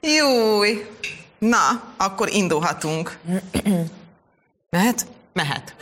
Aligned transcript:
Júj! 0.00 0.86
Na, 1.38 1.92
akkor 1.96 2.28
indulhatunk. 2.32 3.18
Mehet? 4.70 5.06
Mehet. 5.32 5.74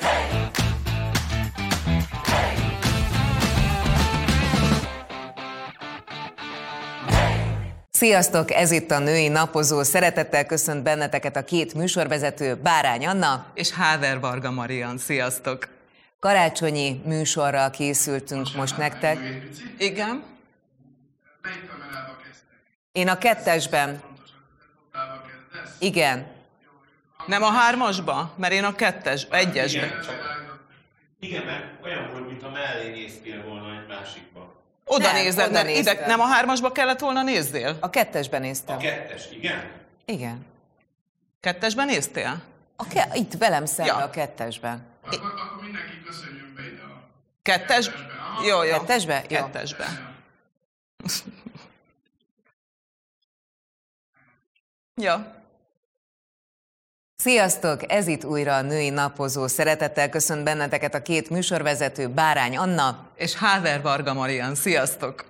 Sziasztok, 7.90 8.50
ez 8.50 8.70
itt 8.70 8.90
a 8.90 8.98
Női 8.98 9.28
Napozó. 9.28 9.82
Szeretettel 9.82 10.46
köszönt 10.46 10.82
benneteket 10.82 11.36
a 11.36 11.44
két 11.44 11.74
műsorvezető, 11.74 12.54
Bárány 12.54 13.06
Anna. 13.06 13.46
És 13.54 13.70
Háver 13.70 14.20
Varga 14.20 14.50
Marian, 14.50 14.98
sziasztok! 14.98 15.68
Karácsonyi 16.20 17.00
műsorral 17.04 17.70
készültünk 17.70 18.54
most 18.56 18.76
nektek. 18.76 19.18
Igen? 19.78 20.22
Melyik 21.42 21.68
kamerába 21.70 22.16
kezdtek? 22.24 22.53
Én 22.94 23.08
a 23.08 23.18
kettesben. 23.18 24.02
Igen. 25.78 26.26
Nem 27.26 27.42
a 27.42 27.50
hármasba? 27.50 28.32
Mert 28.36 28.52
én 28.52 28.64
a 28.64 28.74
kettes, 28.74 29.26
egyesbe. 29.30 29.86
Igen, 29.86 30.02
csak, 30.02 30.48
igen, 31.20 31.44
mert 31.44 31.64
olyan 31.84 32.10
volt, 32.12 32.26
mintha 32.28 32.50
mellé 32.50 32.90
néztél 32.90 33.42
volna 33.42 33.80
egy 33.80 33.86
másikba. 33.86 34.54
Oda 34.84 35.04
Nem, 35.12 35.14
nézed, 35.14 35.48
oda 35.48 35.62
nem, 35.62 35.68
ide, 35.68 36.06
nem 36.06 36.20
a 36.20 36.24
hármasba 36.26 36.72
kellett 36.72 37.00
volna 37.00 37.22
nézzél? 37.22 37.76
A 37.80 37.90
kettesben 37.90 38.40
A 38.40 38.44
néztem. 38.44 38.78
kettes, 38.78 39.22
igen? 39.32 39.70
Igen. 40.04 40.46
Kettesben 41.40 41.86
néztél? 41.86 42.42
A 42.76 42.86
ke- 42.88 43.14
itt 43.16 43.32
velem 43.32 43.66
szemben 43.66 43.98
Ja. 43.98 44.04
a 44.04 44.10
kettesben. 44.10 44.86
Akkor, 45.06 45.18
akkor 45.40 45.62
mindenki 45.62 46.02
köszönjön 46.06 46.52
be 46.56 46.62
ide 46.62 46.82
a 46.82 47.02
Kettes? 47.42 47.86
kettesbe. 47.86 48.12
Aha. 48.20 48.46
Jó, 48.46 48.62
jó. 48.62 48.78
Kettesbe? 48.78 49.24
Jó. 49.28 49.36
Kettesbe. 49.38 49.84
Ja. 55.00 55.42
Sziasztok, 57.16 57.92
ez 57.92 58.06
itt 58.06 58.24
újra 58.24 58.54
a 58.54 58.62
Női 58.62 58.90
Napozó. 58.90 59.46
Szeretettel 59.46 60.08
köszönt 60.08 60.44
benneteket 60.44 60.94
a 60.94 61.02
két 61.02 61.30
műsorvezető, 61.30 62.08
Bárány 62.08 62.56
Anna. 62.56 63.06
És 63.16 63.34
Háver 63.34 63.82
Varga 63.82 64.14
Marian, 64.14 64.54
sziasztok! 64.54 65.24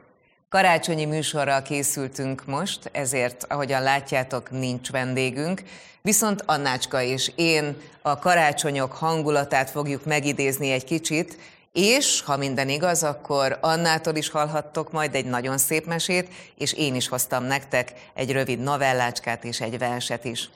Karácsonyi 0.48 1.04
műsorral 1.04 1.62
készültünk 1.62 2.44
most, 2.46 2.90
ezért, 2.92 3.44
ahogyan 3.48 3.82
látjátok, 3.82 4.50
nincs 4.50 4.90
vendégünk. 4.90 5.62
Viszont 6.02 6.42
Annácska 6.46 7.02
és 7.02 7.32
én 7.34 7.76
a 8.02 8.18
karácsonyok 8.18 8.92
hangulatát 8.92 9.70
fogjuk 9.70 10.04
megidézni 10.04 10.70
egy 10.70 10.84
kicsit, 10.84 11.38
és 11.74 12.20
ha 12.20 12.36
minden 12.36 12.68
igaz, 12.68 13.02
akkor 13.02 13.58
Annától 13.60 14.14
is 14.14 14.28
hallhattok 14.28 14.92
majd 14.92 15.14
egy 15.14 15.24
nagyon 15.24 15.58
szép 15.58 15.86
mesét, 15.86 16.28
és 16.58 16.72
én 16.72 16.94
is 16.94 17.08
hoztam 17.08 17.44
nektek 17.44 17.92
egy 18.14 18.32
rövid 18.32 18.58
novellácskát 18.58 19.44
és 19.44 19.60
egy 19.60 19.78
verset 19.78 20.24
is. 20.24 20.50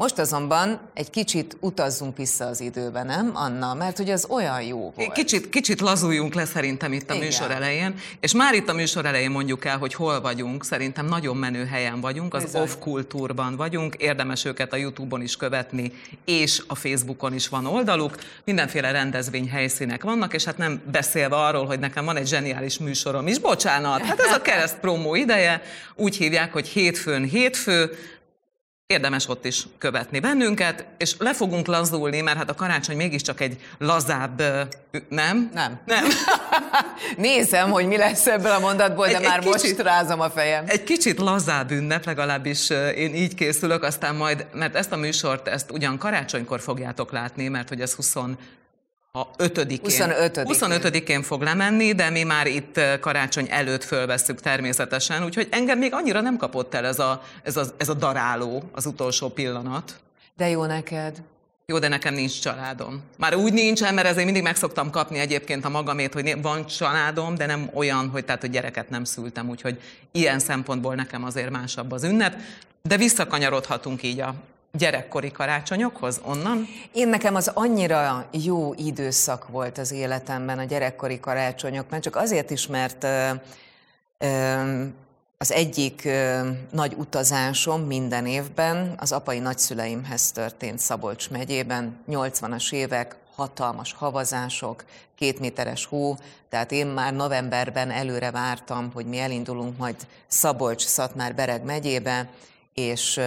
Most 0.00 0.18
azonban 0.18 0.80
egy 0.94 1.10
kicsit 1.10 1.56
utazzunk 1.60 2.16
vissza 2.16 2.44
az 2.44 2.60
időbe, 2.60 3.02
nem, 3.02 3.30
Anna? 3.34 3.74
Mert 3.74 3.96
hogy 3.96 4.10
az 4.10 4.26
olyan 4.28 4.62
jó 4.62 4.92
volt. 4.96 5.12
Kicsit, 5.12 5.48
kicsit 5.48 5.80
lazuljunk 5.80 6.34
le 6.34 6.44
szerintem 6.44 6.92
itt 6.92 7.10
a 7.10 7.14
Igen. 7.14 7.26
műsor 7.26 7.50
elején, 7.50 7.94
és 8.20 8.32
már 8.32 8.54
itt 8.54 8.68
a 8.68 8.72
műsor 8.72 9.06
elején 9.06 9.30
mondjuk 9.30 9.64
el, 9.64 9.78
hogy 9.78 9.94
hol 9.94 10.20
vagyunk. 10.20 10.64
Szerintem 10.64 11.06
nagyon 11.06 11.36
menő 11.36 11.64
helyen 11.64 12.00
vagyunk, 12.00 12.34
az 12.34 12.42
Bizony. 12.42 12.62
Off 12.62 12.74
Kultúrban 12.78 13.56
vagyunk, 13.56 13.94
érdemes 13.94 14.44
őket 14.44 14.72
a 14.72 14.76
Youtube-on 14.76 15.22
is 15.22 15.36
követni, 15.36 15.92
és 16.24 16.62
a 16.66 16.74
Facebookon 16.74 17.34
is 17.34 17.48
van 17.48 17.66
oldaluk. 17.66 18.18
Mindenféle 18.44 18.90
rendezvény 18.90 19.48
helyszínek 19.48 20.02
vannak, 20.02 20.34
és 20.34 20.44
hát 20.44 20.58
nem 20.58 20.82
beszélve 20.92 21.36
arról, 21.36 21.66
hogy 21.66 21.78
nekem 21.78 22.04
van 22.04 22.16
egy 22.16 22.28
zseniális 22.28 22.78
műsorom 22.78 23.26
is, 23.26 23.38
bocsánat, 23.38 24.02
hát 24.02 24.20
ez 24.20 24.32
a 24.32 24.42
kereszt 24.42 24.78
promó 24.78 25.14
ideje, 25.14 25.62
úgy 25.94 26.16
hívják, 26.16 26.52
hogy 26.52 26.68
hétfőn 26.68 27.24
hétfő, 27.24 27.90
Érdemes 28.90 29.28
ott 29.28 29.44
is 29.44 29.66
követni 29.78 30.20
bennünket, 30.20 30.84
és 30.98 31.14
le 31.18 31.34
fogunk 31.34 31.66
lazulni, 31.66 32.20
mert 32.20 32.36
hát 32.36 32.50
a 32.50 32.54
karácsony 32.54 32.96
mégiscsak 32.96 33.40
egy 33.40 33.60
lazább, 33.78 34.42
nem? 35.08 35.50
Nem. 35.54 35.80
Nem. 35.86 36.04
Nézem, 37.16 37.70
hogy 37.70 37.86
mi 37.86 37.96
lesz 37.96 38.26
ebből 38.26 38.50
a 38.52 38.58
mondatból, 38.58 39.06
de 39.06 39.16
Egy- 39.16 39.22
egy 39.22 39.28
már 39.28 39.44
most 39.44 39.60
kicsit- 39.60 39.80
rázom 39.82 40.20
a 40.20 40.30
fejem. 40.30 40.64
Egy 40.66 40.84
kicsit 40.84 41.18
lazább 41.18 41.70
ünnep, 41.70 42.04
legalábbis 42.04 42.70
én 42.96 43.14
így 43.14 43.34
készülök, 43.34 43.82
aztán 43.82 44.14
majd, 44.14 44.46
mert 44.52 44.74
ezt 44.76 44.92
a 44.92 44.96
műsort, 44.96 45.48
ezt 45.48 45.70
ugyan 45.70 45.98
karácsonykor 45.98 46.60
fogjátok 46.60 47.12
látni, 47.12 47.48
mert 47.48 47.68
hogy 47.68 47.80
ez 47.80 47.94
20 47.94 48.14
a 49.12 49.30
5-én. 49.30 49.78
25-én. 49.82 50.44
25-én 50.48 51.22
fog 51.22 51.42
lemenni, 51.42 51.92
de 51.92 52.10
mi 52.10 52.22
már 52.22 52.46
itt 52.46 52.76
ö, 52.76 52.98
karácsony 52.98 53.46
előtt 53.50 53.84
fölvesszük 53.84 54.40
természetesen, 54.40 55.24
úgyhogy 55.24 55.48
engem 55.50 55.78
még 55.78 55.92
annyira 55.94 56.20
nem 56.20 56.36
kapott 56.36 56.74
el 56.74 56.86
ez 56.86 56.98
a, 56.98 57.22
ez 57.42 57.56
a, 57.56 57.64
ez 57.76 57.88
a 57.88 57.94
daráló, 57.94 58.62
az 58.72 58.86
utolsó 58.86 59.28
pillanat. 59.28 60.00
De 60.36 60.48
jó 60.48 60.64
neked. 60.64 61.22
Jó, 61.66 61.78
de 61.78 61.88
nekem 61.88 62.14
nincs 62.14 62.40
családom. 62.40 63.02
Már 63.16 63.34
úgy 63.34 63.52
nincsen, 63.52 63.94
mert 63.94 64.06
ezért 64.06 64.24
mindig 64.24 64.42
meg 64.42 64.56
szoktam 64.56 64.90
kapni 64.90 65.18
egyébként 65.18 65.64
a 65.64 65.68
magamét, 65.68 66.12
hogy 66.14 66.42
van 66.42 66.66
családom, 66.66 67.34
de 67.34 67.46
nem 67.46 67.70
olyan, 67.74 68.08
hogy 68.08 68.24
tehát, 68.24 68.40
hogy 68.40 68.50
gyereket 68.50 68.90
nem 68.90 69.04
szültem, 69.04 69.48
úgyhogy 69.48 69.80
ilyen 70.12 70.38
szempontból 70.38 70.94
nekem 70.94 71.24
azért 71.24 71.50
másabb 71.50 71.92
az 71.92 72.04
ünnep. 72.04 72.36
De 72.82 72.96
visszakanyarodhatunk 72.96 74.02
így 74.02 74.20
a 74.20 74.34
gyerekkori 74.72 75.30
karácsonyokhoz 75.30 76.20
onnan. 76.24 76.66
Én 76.92 77.08
nekem 77.08 77.34
az 77.34 77.50
annyira 77.54 78.28
jó 78.30 78.74
időszak 78.74 79.48
volt 79.48 79.78
az 79.78 79.92
életemben 79.92 80.58
a 80.58 80.64
gyerekkori 80.64 81.20
karácsonyok, 81.20 81.90
mert 81.90 82.02
csak 82.02 82.16
azért 82.16 82.50
is, 82.50 82.66
mert 82.66 83.06
az 85.38 85.52
egyik 85.52 86.08
nagy 86.70 86.94
utazásom 86.96 87.80
minden 87.80 88.26
évben 88.26 88.94
az 88.96 89.12
apai 89.12 89.38
nagyszüleimhez 89.38 90.32
történt 90.32 90.78
Szabolcs 90.78 91.30
megyében, 91.30 91.96
80-as 92.08 92.72
évek, 92.72 93.16
hatalmas 93.34 93.92
havazások, 93.92 94.84
két 95.14 95.40
méteres 95.40 95.84
hó, 95.84 96.16
tehát 96.48 96.72
én 96.72 96.86
már 96.86 97.14
novemberben 97.14 97.90
előre 97.90 98.30
vártam, 98.30 98.90
hogy 98.94 99.06
mi 99.06 99.18
elindulunk 99.18 99.78
majd 99.78 99.96
Szabolcs-Szatmár-Bereg 100.26 101.64
megyébe, 101.64 102.28
és 102.74 103.20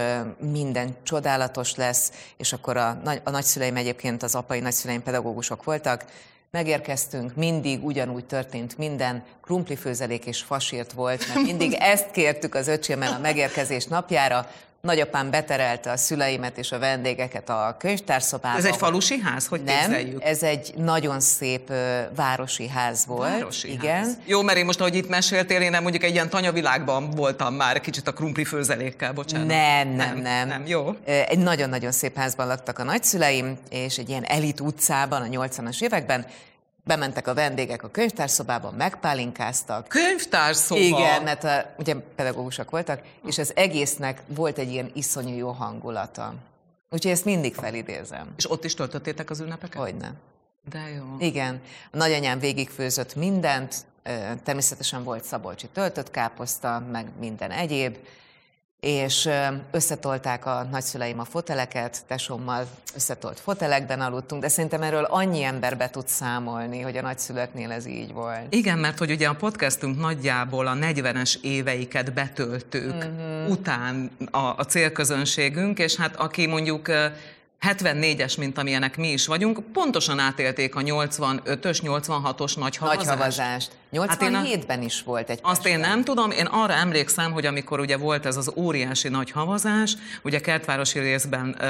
minden 0.51 0.95
csodálatos 1.03 1.75
lesz, 1.75 2.11
és 2.37 2.53
akkor 2.53 2.77
a, 2.77 2.93
nagy- 3.03 3.21
a 3.23 3.29
nagyszüleim 3.29 3.75
egyébként 3.75 4.23
az 4.23 4.35
apai 4.35 4.59
nagyszüleim 4.59 5.03
pedagógusok 5.03 5.63
voltak, 5.63 6.05
megérkeztünk, 6.51 7.35
mindig 7.35 7.85
ugyanúgy 7.85 8.25
történt 8.25 8.77
minden, 8.77 9.23
krumplifőzelék 9.41 10.25
és 10.25 10.41
fasírt 10.41 10.91
volt, 10.91 11.27
mert 11.27 11.41
mindig 11.41 11.73
ezt 11.93 12.11
kértük 12.11 12.55
az 12.55 12.67
öcsémmel 12.67 13.13
a 13.13 13.19
megérkezés 13.19 13.85
napjára, 13.85 14.47
Nagyapám 14.87 15.29
beterelte 15.29 15.91
a 15.91 15.97
szüleimet 15.97 16.57
és 16.57 16.71
a 16.71 16.79
vendégeket 16.79 17.49
a 17.49 17.75
könyvtárszobába. 17.79 18.57
Ez 18.57 18.65
egy 18.65 18.75
falusi 18.75 19.19
ház? 19.19 19.47
Hogy 19.47 19.63
Nem, 19.63 19.77
képzeljük? 19.79 20.23
ez 20.23 20.43
egy 20.43 20.73
nagyon 20.77 21.19
szép 21.19 21.69
ö, 21.69 21.99
városi 22.15 22.67
ház 22.67 23.05
volt. 23.05 23.29
Városi 23.29 23.71
igen. 23.71 23.95
ház. 23.95 24.17
Jó, 24.25 24.41
mert 24.41 24.57
én 24.57 24.65
most, 24.65 24.79
ahogy 24.79 24.95
itt 24.95 25.09
meséltél, 25.09 25.61
én 25.61 25.71
nem 25.71 25.81
mondjuk 25.81 26.03
egy 26.03 26.13
ilyen 26.13 26.29
tanyavilágban 26.29 27.09
voltam 27.09 27.53
már 27.53 27.81
kicsit 27.81 28.07
a 28.07 28.11
krumpli 28.13 28.43
főzelékkel, 28.43 29.13
bocsánat. 29.13 29.47
Nem, 29.47 29.87
nem, 29.87 30.17
nem. 30.17 30.47
Nem, 30.47 30.63
jó. 30.67 30.85
Ö, 31.05 31.21
Egy 31.27 31.39
nagyon-nagyon 31.39 31.91
szép 31.91 32.17
házban 32.17 32.47
laktak 32.47 32.79
a 32.79 32.83
nagyszüleim, 32.83 33.57
és 33.69 33.97
egy 33.97 34.09
ilyen 34.09 34.23
elit 34.23 34.59
utcában 34.59 35.21
a 35.21 35.25
80-as 35.25 35.81
években 35.83 36.25
bementek 36.83 37.27
a 37.27 37.33
vendégek 37.33 37.83
a 37.83 37.89
könyvtárszobába, 37.89 38.71
megpálinkáztak. 38.71 39.87
Könyvtárszoba. 39.87 40.79
Igen, 40.79 41.23
mert 41.23 41.43
a, 41.43 41.73
ugye 41.77 41.95
pedagógusok 41.95 42.69
voltak, 42.69 43.01
és 43.25 43.37
az 43.37 43.51
egésznek 43.55 44.21
volt 44.27 44.57
egy 44.57 44.71
ilyen 44.71 44.91
iszonyú 44.93 45.35
jó 45.35 45.51
hangulata. 45.51 46.33
Úgyhogy 46.89 47.11
ezt 47.11 47.25
mindig 47.25 47.55
felidézem. 47.55 48.33
És 48.37 48.51
ott 48.51 48.63
is 48.63 48.73
töltöttétek 48.73 49.29
az 49.29 49.39
ünnepeket? 49.39 49.81
Hogyne. 49.81 50.13
De 50.69 50.89
jó. 50.95 51.03
Igen. 51.19 51.61
A 51.91 51.97
nagyanyám 51.97 52.39
végigfőzött 52.39 53.15
mindent, 53.15 53.75
természetesen 54.43 55.03
volt 55.03 55.23
szabolcsi 55.23 55.67
töltött 55.67 56.11
káposzta, 56.11 56.83
meg 56.91 57.07
minden 57.19 57.51
egyéb, 57.51 57.97
és 58.83 59.29
összetolták 59.71 60.45
a 60.45 60.67
nagyszüleim 60.71 61.19
a 61.19 61.25
foteleket, 61.25 62.03
tesómmal 62.07 62.65
összetolt 62.95 63.39
fotelekben 63.39 64.01
aludtunk, 64.01 64.41
de 64.41 64.47
szerintem 64.47 64.81
erről 64.81 65.03
annyi 65.03 65.43
ember 65.43 65.77
be 65.77 65.89
tud 65.89 66.07
számolni, 66.07 66.81
hogy 66.81 66.97
a 66.97 67.01
nagyszülőknél 67.01 67.71
ez 67.71 67.85
így 67.85 68.13
volt. 68.13 68.45
Igen, 68.49 68.77
mert 68.79 68.97
hogy 68.97 69.11
ugye 69.11 69.27
a 69.27 69.33
podcastunk 69.35 69.99
nagyjából 69.99 70.67
a 70.67 70.73
40-es 70.73 71.35
éveiket 71.41 72.13
betöltők 72.13 72.93
Mhm. 72.93 73.21
uh-huh. 73.21 73.49
után 73.51 74.11
a, 74.31 74.37
a 74.37 74.65
célközönségünk, 74.67 75.79
és 75.79 75.95
hát 75.95 76.15
aki 76.15 76.45
mondjuk 76.47 76.87
74-es, 77.71 78.37
mint 78.37 78.57
amilyenek 78.57 78.97
mi 78.97 79.11
is 79.11 79.27
vagyunk, 79.27 79.59
pontosan 79.73 80.19
átélték 80.19 80.75
a 80.75 80.81
85-ös, 80.81 81.79
86-os 81.83 82.55
nagy 82.55 82.55
Nagy 82.57 82.77
havazást. 82.77 83.07
havazást. 83.09 83.71
Hát 84.07 84.21
én 84.21 84.35
a- 84.35 84.41
87-ben 84.41 84.81
is 84.81 85.01
volt 85.03 85.29
egy 85.29 85.39
Azt 85.41 85.65
én 85.67 85.79
nem 85.79 86.03
tudom, 86.03 86.31
én 86.31 86.45
arra 86.45 86.73
emlékszem, 86.73 87.31
hogy 87.31 87.45
amikor 87.45 87.79
ugye 87.79 87.97
volt 87.97 88.25
ez 88.25 88.37
az 88.37 88.51
óriási 88.55 89.07
nagy 89.09 89.31
havazás, 89.31 89.95
ugye 90.23 90.39
kertvárosi 90.39 90.99
részben 90.99 91.55
ö, 91.59 91.65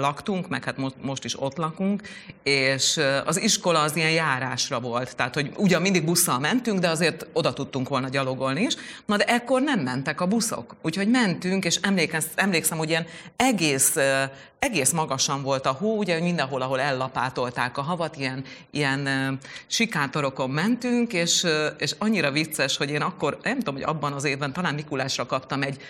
laktunk, 0.00 0.48
meg 0.48 0.64
hát 0.64 0.76
most, 0.76 0.94
most 1.02 1.24
is 1.24 1.40
ott 1.42 1.56
lakunk, 1.56 2.02
és 2.42 2.96
ö, 2.96 3.18
az 3.24 3.40
iskola 3.40 3.80
az 3.80 3.96
ilyen 3.96 4.10
járásra 4.10 4.80
volt. 4.80 5.16
Tehát, 5.16 5.34
hogy 5.34 5.50
ugyan 5.56 5.82
mindig 5.82 6.04
busszal 6.04 6.38
mentünk, 6.38 6.78
de 6.78 6.88
azért 6.88 7.26
oda 7.32 7.52
tudtunk 7.52 7.88
volna 7.88 8.08
gyalogolni 8.08 8.62
is. 8.62 8.74
Na 9.06 9.16
de 9.16 9.24
ekkor 9.24 9.60
nem 9.62 9.80
mentek 9.80 10.20
a 10.20 10.26
buszok. 10.26 10.74
Úgyhogy 10.82 11.08
mentünk, 11.08 11.64
és 11.64 11.78
emlékszem, 11.82 12.22
emlékszem 12.34 12.78
hogy 12.78 12.88
ilyen 12.88 13.06
egész, 13.36 13.96
ö, 13.96 14.22
egész 14.58 14.90
magasan 14.92 15.37
volt 15.42 15.66
a 15.66 15.72
hó, 15.72 15.96
ugye 15.96 16.20
mindenhol, 16.20 16.62
ahol 16.62 16.80
ellapátolták 16.80 17.78
a 17.78 17.82
havat, 17.82 18.16
ilyen, 18.16 18.44
ilyen 18.70 19.38
sikátorokon 19.66 20.50
mentünk, 20.50 21.12
és, 21.12 21.46
és 21.78 21.94
annyira 21.98 22.30
vicces, 22.30 22.76
hogy 22.76 22.90
én 22.90 23.02
akkor, 23.02 23.38
nem 23.42 23.58
tudom, 23.58 23.74
hogy 23.74 23.82
abban 23.82 24.12
az 24.12 24.24
évben 24.24 24.52
talán 24.52 24.74
Mikulásra 24.74 25.26
kaptam 25.26 25.62
egy, 25.62 25.82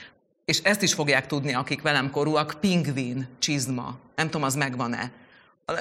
és 0.45 0.59
ezt 0.63 0.83
is 0.83 0.95
fogják 0.95 1.27
tudni, 1.27 1.55
akik 1.55 1.83
velem 1.83 2.11
korúak, 2.11 2.57
pingvin 2.61 3.29
csizma. 3.39 3.97
Nem 4.15 4.27
tudom, 4.27 4.43
az 4.43 4.55
megvan-e. 4.55 5.11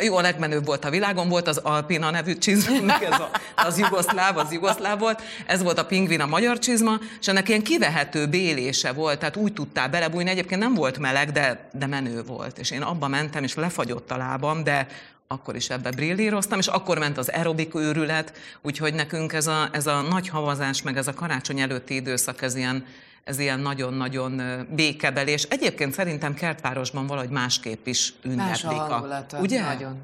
Jó, 0.02 0.18
a 0.18 0.22
legmenőbb 0.22 0.66
volt 0.66 0.86
a 0.86 0.90
világon, 0.90 1.30
volt 1.30 1.48
az 1.48 1.58
Alpina 1.58 2.10
nevű 2.10 2.38
csizma, 2.38 2.82
meg 2.82 3.04
ez 3.04 3.20
a, 3.20 3.32
az 3.56 3.80
jugoszláv, 3.80 4.38
az 4.38 4.52
jugoszláv 4.52 5.00
volt, 5.00 5.22
ez 5.46 5.64
volt 5.64 5.80
a 5.80 5.86
pingvin, 5.86 6.22
a 6.22 6.26
magyar 6.26 6.60
csizma, 6.60 7.00
és 7.20 7.28
ennek 7.28 7.50
ilyen 7.50 7.64
kivehető 7.64 8.28
bélése 8.28 8.92
volt, 8.92 9.20
tehát 9.20 9.36
úgy 9.36 9.54
tudtál 9.54 9.90
belebújni, 9.90 10.30
egyébként 10.30 10.62
nem 10.62 10.74
volt 10.74 10.98
meleg, 10.98 11.32
de, 11.32 11.70
de 11.74 11.86
menő 11.86 12.24
volt, 12.24 12.58
és 12.58 12.72
én 12.72 12.82
abba 12.82 13.08
mentem, 13.08 13.44
és 13.44 13.56
lefagyott 13.56 14.12
a 14.12 14.18
lábam, 14.18 14.64
de 14.64 14.88
akkor 15.28 15.56
is 15.56 15.70
ebbe 15.70 15.92
brillíroztam, 15.92 16.60
és 16.60 16.68
akkor 16.68 16.98
ment 16.98 17.18
az 17.18 17.30
aerobik 17.30 17.76
őrület, 17.76 18.34
úgyhogy 18.62 18.94
nekünk 18.94 19.34
ez 19.34 19.48
a, 19.48 19.70
ez 19.72 19.88
a 19.88 20.02
nagy 20.02 20.30
havazás, 20.30 20.82
meg 20.82 20.98
ez 20.98 21.08
a 21.08 21.14
karácsony 21.14 21.60
előtti 21.60 21.96
időszak, 21.96 22.42
ez 22.42 22.56
ilyen, 22.56 22.86
ez 23.28 23.40
ilyen 23.40 23.60
nagyon-nagyon 23.60 24.40
ö, 24.40 24.62
békebelés. 24.76 25.44
Egyébként 25.44 25.94
szerintem 25.94 26.34
Kertvárosban 26.34 27.08
valahogy 27.08 27.30
másképp 27.30 27.88
is 27.88 28.14
Más 28.36 28.64
a 28.64 28.72
ünneplik. 28.72 29.42
Ugye? 29.42 29.62
Nagyon. 29.62 29.98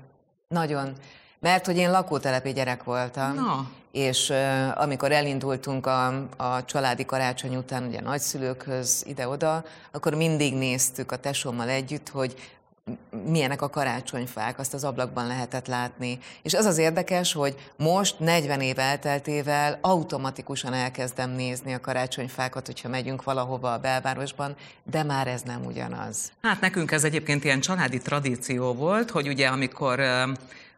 Nagyon. 0.47 0.93
Mert 1.39 1.65
hogy 1.65 1.77
én 1.77 1.91
lakótelepi 1.91 2.53
gyerek 2.53 2.83
voltam, 2.83 3.33
Na. 3.33 3.69
és 3.91 4.29
uh, 4.29 4.81
amikor 4.81 5.11
elindultunk 5.11 5.85
a, 5.85 6.07
a 6.37 6.65
családi 6.65 7.05
karácsony 7.05 7.55
után 7.55 7.83
ugye 7.87 8.01
nagyszülőkhöz 8.01 9.03
ide-oda, 9.07 9.63
akkor 9.91 10.13
mindig 10.13 10.53
néztük 10.53 11.11
a 11.11 11.15
tesómmal 11.15 11.69
együtt, 11.69 12.09
hogy 12.09 12.35
milyenek 13.25 13.61
a 13.61 13.69
karácsonyfák, 13.69 14.59
azt 14.59 14.73
az 14.73 14.83
ablakban 14.83 15.27
lehetett 15.27 15.67
látni. 15.67 16.19
És 16.41 16.53
az 16.53 16.65
az 16.65 16.77
érdekes, 16.77 17.33
hogy 17.33 17.55
most 17.77 18.19
40 18.19 18.61
év 18.61 18.79
elteltével 18.79 19.77
automatikusan 19.81 20.73
elkezdem 20.73 21.29
nézni 21.29 21.73
a 21.73 21.79
karácsonyfákat, 21.79 22.65
hogyha 22.65 22.89
megyünk 22.89 23.23
valahova 23.23 23.73
a 23.73 23.77
belvárosban, 23.77 24.55
de 24.83 25.03
már 25.03 25.27
ez 25.27 25.41
nem 25.41 25.65
ugyanaz. 25.65 26.31
Hát 26.41 26.61
nekünk 26.61 26.91
ez 26.91 27.03
egyébként 27.03 27.43
ilyen 27.43 27.59
családi 27.59 27.97
tradíció 27.97 28.73
volt, 28.73 29.11
hogy 29.11 29.27
ugye 29.27 29.47
amikor 29.47 30.01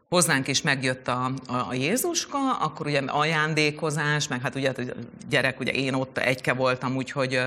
hozzánk 0.08 0.48
is 0.48 0.62
megjött 0.62 1.08
a, 1.08 1.32
a, 1.46 1.54
a 1.68 1.74
Jézuska, 1.74 2.56
akkor 2.56 2.86
ugye 2.86 3.02
ajándékozás, 3.06 4.28
meg 4.28 4.40
hát 4.40 4.54
ugye 4.54 4.72
gyerek, 5.28 5.60
ugye 5.60 5.72
én 5.72 5.94
ott 5.94 6.18
egyke 6.18 6.52
voltam, 6.52 6.96
úgyhogy 6.96 7.40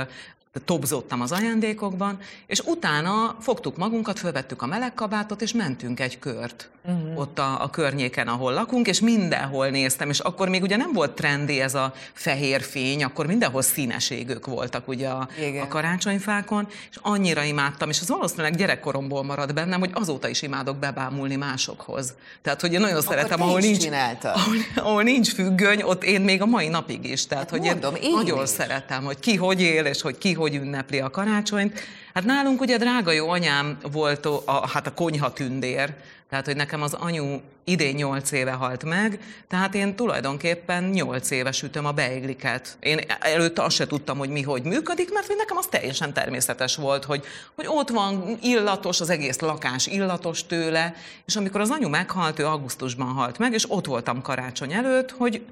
tobzottam 0.65 1.21
az 1.21 1.31
ajándékokban, 1.31 2.17
és 2.47 2.59
utána 2.59 3.35
fogtuk 3.39 3.77
magunkat, 3.77 4.19
fölvettük 4.19 4.61
a 4.61 4.65
melegkabátot, 4.65 5.41
és 5.41 5.53
mentünk 5.53 5.99
egy 5.99 6.19
kört 6.19 6.69
uh-huh. 6.85 7.19
ott 7.19 7.39
a, 7.39 7.63
a 7.63 7.69
környéken, 7.69 8.27
ahol 8.27 8.53
lakunk, 8.53 8.87
és 8.87 8.99
mindenhol 8.99 9.69
néztem, 9.69 10.09
és 10.09 10.19
akkor 10.19 10.49
még 10.49 10.61
ugye 10.61 10.75
nem 10.75 10.93
volt 10.93 11.11
trendi 11.11 11.61
ez 11.61 11.75
a 11.75 11.93
fehér 12.13 12.61
fény, 12.61 13.03
akkor 13.03 13.25
mindenhol 13.25 13.61
színes 13.61 14.09
égők 14.09 14.45
voltak 14.45 14.87
ugye 14.87 15.07
a, 15.07 15.27
Igen. 15.39 15.63
a 15.63 15.67
karácsonyfákon, 15.67 16.67
és 16.91 16.97
annyira 17.01 17.43
imádtam, 17.43 17.89
és 17.89 18.01
az 18.01 18.07
valószínűleg 18.07 18.55
gyerekkoromból 18.55 19.23
maradt 19.23 19.53
bennem, 19.53 19.79
hogy 19.79 19.91
azóta 19.93 20.27
is 20.27 20.41
imádok 20.41 20.77
bebámulni 20.77 21.35
másokhoz. 21.35 22.13
Tehát, 22.41 22.61
hogy 22.61 22.73
én 22.73 22.79
nagyon 22.79 23.01
szeretem, 23.01 23.37
te 23.37 23.43
ahol 23.43 23.59
nincs, 23.59 23.85
ahol, 24.21 24.55
ahol 24.75 25.03
nincs 25.03 25.33
függöny, 25.33 25.81
ott 25.81 26.03
én 26.03 26.21
még 26.21 26.41
a 26.41 26.45
mai 26.45 26.67
napig 26.67 27.05
is. 27.05 27.27
Tehát, 27.27 27.49
Hát 27.49 27.59
hogy 27.59 27.69
mondom, 27.69 27.95
én 27.95 28.09
én 28.09 28.15
nagyon 28.15 28.43
is. 28.43 28.49
szeretem, 28.49 29.03
hogy 29.03 29.19
ki 29.19 29.35
hogy 29.35 29.61
él, 29.61 29.85
és 29.85 30.01
hogy 30.01 30.17
ki 30.17 30.33
hogy 30.39 30.55
ünnepli 30.55 30.99
a 30.99 31.09
karácsonyt. 31.09 31.79
Hát 32.13 32.23
nálunk 32.23 32.61
ugye 32.61 32.77
drága 32.77 33.11
jó 33.11 33.29
anyám 33.29 33.77
volt 33.91 34.25
a, 34.25 34.67
hát 34.73 34.87
a 34.87 34.93
konyha 34.93 35.33
tündér, 35.33 35.93
tehát, 36.29 36.45
hogy 36.45 36.55
nekem 36.55 36.81
az 36.81 36.93
anyu 36.93 37.39
idén 37.63 37.95
8 37.95 38.31
éve 38.31 38.51
halt 38.51 38.83
meg, 38.83 39.19
tehát 39.47 39.75
én 39.75 39.95
tulajdonképpen 39.95 40.83
8 40.83 41.31
éve 41.31 41.51
sütöm 41.51 41.85
a 41.85 41.91
beigliket. 41.91 42.77
Én 42.79 42.99
előtte 43.19 43.63
azt 43.63 43.75
se 43.75 43.87
tudtam, 43.87 44.17
hogy 44.17 44.29
mi 44.29 44.41
hogy 44.41 44.63
működik, 44.63 45.13
mert 45.13 45.27
hogy 45.27 45.35
nekem 45.35 45.57
az 45.57 45.65
teljesen 45.65 46.13
természetes 46.13 46.75
volt, 46.75 47.05
hogy, 47.05 47.23
hogy 47.55 47.65
ott 47.67 47.89
van 47.89 48.37
illatos, 48.41 49.01
az 49.01 49.09
egész 49.09 49.39
lakás 49.39 49.87
illatos 49.87 50.45
tőle, 50.45 50.95
és 51.25 51.35
amikor 51.35 51.61
az 51.61 51.69
anyu 51.69 51.89
meghalt, 51.89 52.39
ő 52.39 52.45
augusztusban 52.45 53.07
halt 53.07 53.37
meg, 53.37 53.53
és 53.53 53.71
ott 53.71 53.85
voltam 53.85 54.21
karácsony 54.21 54.73
előtt, 54.73 55.11
hogy, 55.11 55.45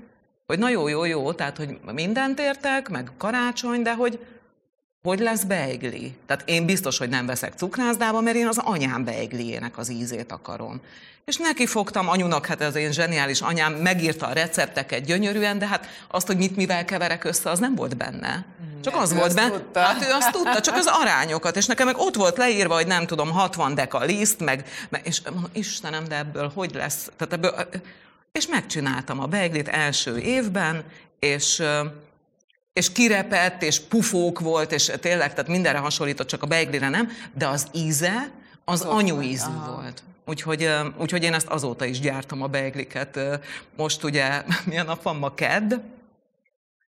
hogy 0.45 0.59
na 0.59 0.69
jó, 0.69 0.87
jó, 0.87 1.05
jó, 1.05 1.33
tehát, 1.33 1.57
hogy 1.57 1.77
mindent 1.93 2.39
értek, 2.39 2.89
meg 2.89 3.11
karácsony, 3.17 3.81
de 3.81 3.93
hogy, 3.93 4.19
hogy 5.07 5.19
lesz 5.19 5.43
beigli. 5.43 6.15
Tehát 6.25 6.43
én 6.49 6.65
biztos, 6.65 6.97
hogy 6.97 7.09
nem 7.09 7.25
veszek 7.25 7.53
cukrászdába, 7.53 8.21
mert 8.21 8.35
én 8.35 8.47
az 8.47 8.57
anyám 8.57 9.03
beigliének 9.03 9.77
az 9.77 9.91
ízét 9.91 10.31
akarom. 10.31 10.81
És 11.25 11.37
neki 11.37 11.65
fogtam 11.65 12.09
anyunak, 12.09 12.45
hát 12.45 12.61
ez 12.61 12.75
én 12.75 12.91
zseniális 12.91 13.41
anyám, 13.41 13.73
megírta 13.73 14.27
a 14.27 14.33
recepteket 14.33 15.05
gyönyörűen, 15.05 15.59
de 15.59 15.67
hát 15.67 15.87
azt, 16.07 16.27
hogy 16.27 16.37
mit 16.37 16.55
mivel 16.55 16.85
keverek 16.85 17.23
össze, 17.23 17.49
az 17.49 17.59
nem 17.59 17.75
volt 17.75 17.97
benne. 17.97 18.45
Csak 18.83 18.95
az 18.95 19.13
volt 19.13 19.35
benne. 19.35 19.51
tudta. 19.51 19.79
Hát 19.79 20.03
ő 20.03 20.11
azt 20.11 20.31
tudta, 20.31 20.61
csak 20.61 20.75
az 20.75 20.89
arányokat, 20.91 21.55
és 21.55 21.65
nekem 21.65 21.85
meg 21.85 21.97
ott 21.97 22.15
volt 22.15 22.37
leírva, 22.37 22.73
hogy 22.73 22.87
nem 22.87 23.05
tudom, 23.05 23.31
60 23.31 23.75
deka 23.75 24.03
liszt, 24.03 24.39
meg, 24.39 24.65
meg 24.89 25.01
és 25.03 25.21
mondom, 25.21 25.49
Istenem, 25.53 26.07
de 26.07 26.17
ebből 26.17 26.51
hogy 26.55 26.73
lesz? 26.73 27.11
Tehát 27.17 27.33
ebből, 27.33 27.69
és 28.31 28.47
megcsináltam 28.47 29.19
a 29.19 29.25
beiglit 29.25 29.67
első 29.67 30.17
évben, 30.17 30.83
és 31.19 31.63
és 32.77 32.91
kirepett, 32.91 33.63
és 33.63 33.79
pufók 33.79 34.39
volt, 34.39 34.71
és 34.71 34.91
tényleg, 34.99 35.33
tehát 35.33 35.47
mindenre 35.47 35.77
hasonlított, 35.77 36.27
csak 36.27 36.43
a 36.43 36.47
beiglire 36.47 36.89
nem, 36.89 37.11
de 37.33 37.47
az 37.47 37.67
íze, 37.73 38.31
az 38.65 38.81
ott 38.81 38.91
anyu 38.91 39.21
ízű 39.21 39.45
aha. 39.45 39.71
volt. 39.71 40.03
Úgyhogy, 40.25 40.69
úgyhogy 40.97 41.23
én 41.23 41.33
ezt 41.33 41.47
azóta 41.47 41.85
is 41.85 41.99
gyártom 41.99 42.41
a 42.41 42.47
beigliket. 42.47 43.19
Most 43.75 44.03
ugye, 44.03 44.43
milyen 44.65 44.85
nap 44.85 45.01
van 45.01 45.15
ma 45.15 45.33
kedd, 45.33 45.73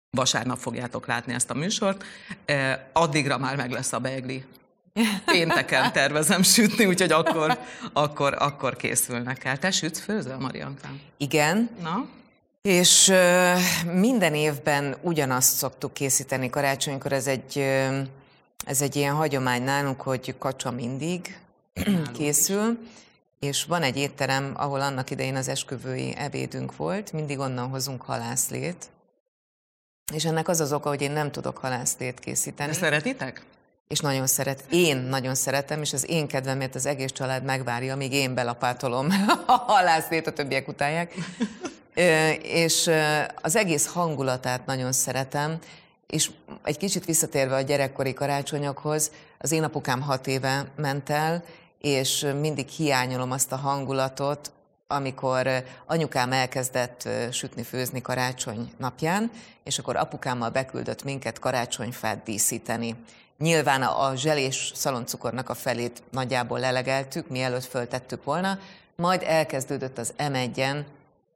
vasárnap 0.10 0.58
fogjátok 0.58 1.08
látni 1.08 1.34
ezt 1.34 1.50
a 1.50 1.54
műsort, 1.54 2.04
addigra 2.94 3.38
már 3.38 3.56
meg 3.56 3.72
lesz 3.72 3.94
a 3.94 4.00
beigli. 4.00 4.46
Pénteken 5.26 5.92
tervezem 5.92 6.42
sütni, 6.44 6.86
úgyhogy 6.86 7.12
akkor, 7.12 7.60
akkor, 7.94 8.36
akkor 8.40 8.76
készülnek 8.76 9.44
el. 9.44 9.60
Te 9.60 9.72
sütsz, 9.72 10.00
főzöl, 10.00 10.38
Mariankám? 10.38 11.02
Igen, 11.18 11.70
Na? 11.82 12.08
És 12.70 13.08
ö, 13.10 13.54
minden 13.94 14.34
évben 14.34 14.96
ugyanazt 15.02 15.56
szoktuk 15.56 15.94
készíteni 15.94 16.50
karácsonykor, 16.50 17.12
ez 17.12 17.28
egy, 17.28 17.58
ö, 17.58 18.00
ez 18.66 18.82
egy 18.82 18.96
ilyen 18.96 19.16
hagyomány 19.16 19.64
nálunk, 19.64 20.02
hogy 20.02 20.36
kacsa 20.38 20.72
mindig 20.72 21.40
készül, 22.18 22.78
és 23.40 23.64
van 23.64 23.82
egy 23.82 23.98
étterem, 23.98 24.54
ahol 24.56 24.82
annak 24.82 25.10
idején 25.10 25.36
az 25.36 25.48
esküvői 25.48 26.16
ebédünk 26.18 26.76
volt, 26.76 27.12
mindig 27.12 27.40
onnan 27.40 27.70
hozunk 27.70 28.02
halászlét, 28.02 28.90
és 30.14 30.26
ennek 30.26 30.48
az 30.48 30.60
az 30.60 30.74
oka, 30.74 30.90
hogy 30.90 31.02
én 31.02 31.12
nem 31.12 31.32
tudok 31.32 31.58
halászlét 31.58 32.20
készíteni. 32.20 32.72
De 32.72 32.78
szeretitek? 32.78 33.46
és 33.88 34.00
nagyon 34.00 34.28
szeret. 34.28 34.64
Én 34.70 34.98
nagyon 34.98 35.36
szeretem, 35.36 35.82
és 35.82 35.94
az 35.94 36.10
én 36.10 36.28
kedvemért 36.28 36.76
az 36.76 36.86
egész 36.86 37.12
család 37.12 37.44
megvárja, 37.44 37.94
amíg 37.94 38.14
én 38.14 38.34
belapátolom 38.34 39.08
a 39.46 39.52
halászlét, 39.52 40.28
a 40.28 40.34
többiek 40.34 40.68
utálják. 40.68 41.14
És 42.42 42.90
az 43.42 43.56
egész 43.56 43.88
hangulatát 43.88 44.66
nagyon 44.66 44.92
szeretem, 44.92 45.58
és 46.08 46.32
egy 46.64 46.78
kicsit 46.78 47.06
visszatérve 47.06 47.56
a 47.56 47.62
gyerekkori 47.62 48.14
karácsonyokhoz, 48.14 49.12
az 49.38 49.52
én 49.52 49.64
apukám 49.64 50.02
hat 50.02 50.28
éve 50.28 50.66
ment 50.76 51.10
el, 51.10 51.44
és 51.80 52.28
mindig 52.40 52.68
hiányolom 52.68 53.32
azt 53.32 53.52
a 53.52 53.56
hangulatot, 53.56 54.52
amikor 54.88 55.64
anyukám 55.86 56.32
elkezdett 56.32 57.10
sütni, 57.32 57.64
főzni 57.64 58.02
karácsony 58.02 58.72
napján, 58.78 59.32
és 59.64 59.80
akkor 59.80 59.96
apukámmal 59.96 60.50
beküldött 60.50 61.04
minket 61.04 61.40
karácsonyfát 61.40 62.24
díszíteni. 62.24 62.96
Nyilván 63.38 63.82
a 63.82 64.16
zselés 64.16 64.72
szaloncukornak 64.76 65.50
a 65.50 65.54
felét 65.54 66.04
nagyjából 66.12 66.60
lelegeltük, 66.60 67.30
mielőtt 67.30 67.66
föltettük 67.66 68.24
volna, 68.24 68.60
majd 68.96 69.24
elkezdődött 69.26 69.98
az 69.98 70.14
M1-en 70.18 70.84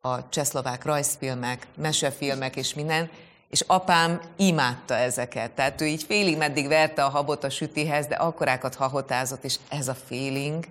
a 0.01 0.30
csehszlovák 0.30 0.84
rajzfilmek, 0.84 1.68
mesefilmek 1.75 2.56
és 2.56 2.74
minden, 2.74 3.10
és 3.50 3.62
apám 3.68 4.22
imádta 4.36 4.96
ezeket. 4.96 5.51
Tehát 5.51 5.82
ő 5.82 5.86
így 5.86 6.04
félig 6.04 6.38
meddig 6.38 6.68
verte 6.68 7.04
a 7.04 7.10
habot 7.10 7.44
a 7.44 7.50
sütihez, 7.50 8.08
de 8.08 8.16
akkorákat 8.16 8.75
hahotázott, 8.75 9.44
és 9.44 9.56
ez 9.70 9.88
a 9.88 9.96
feeling, 9.96 10.66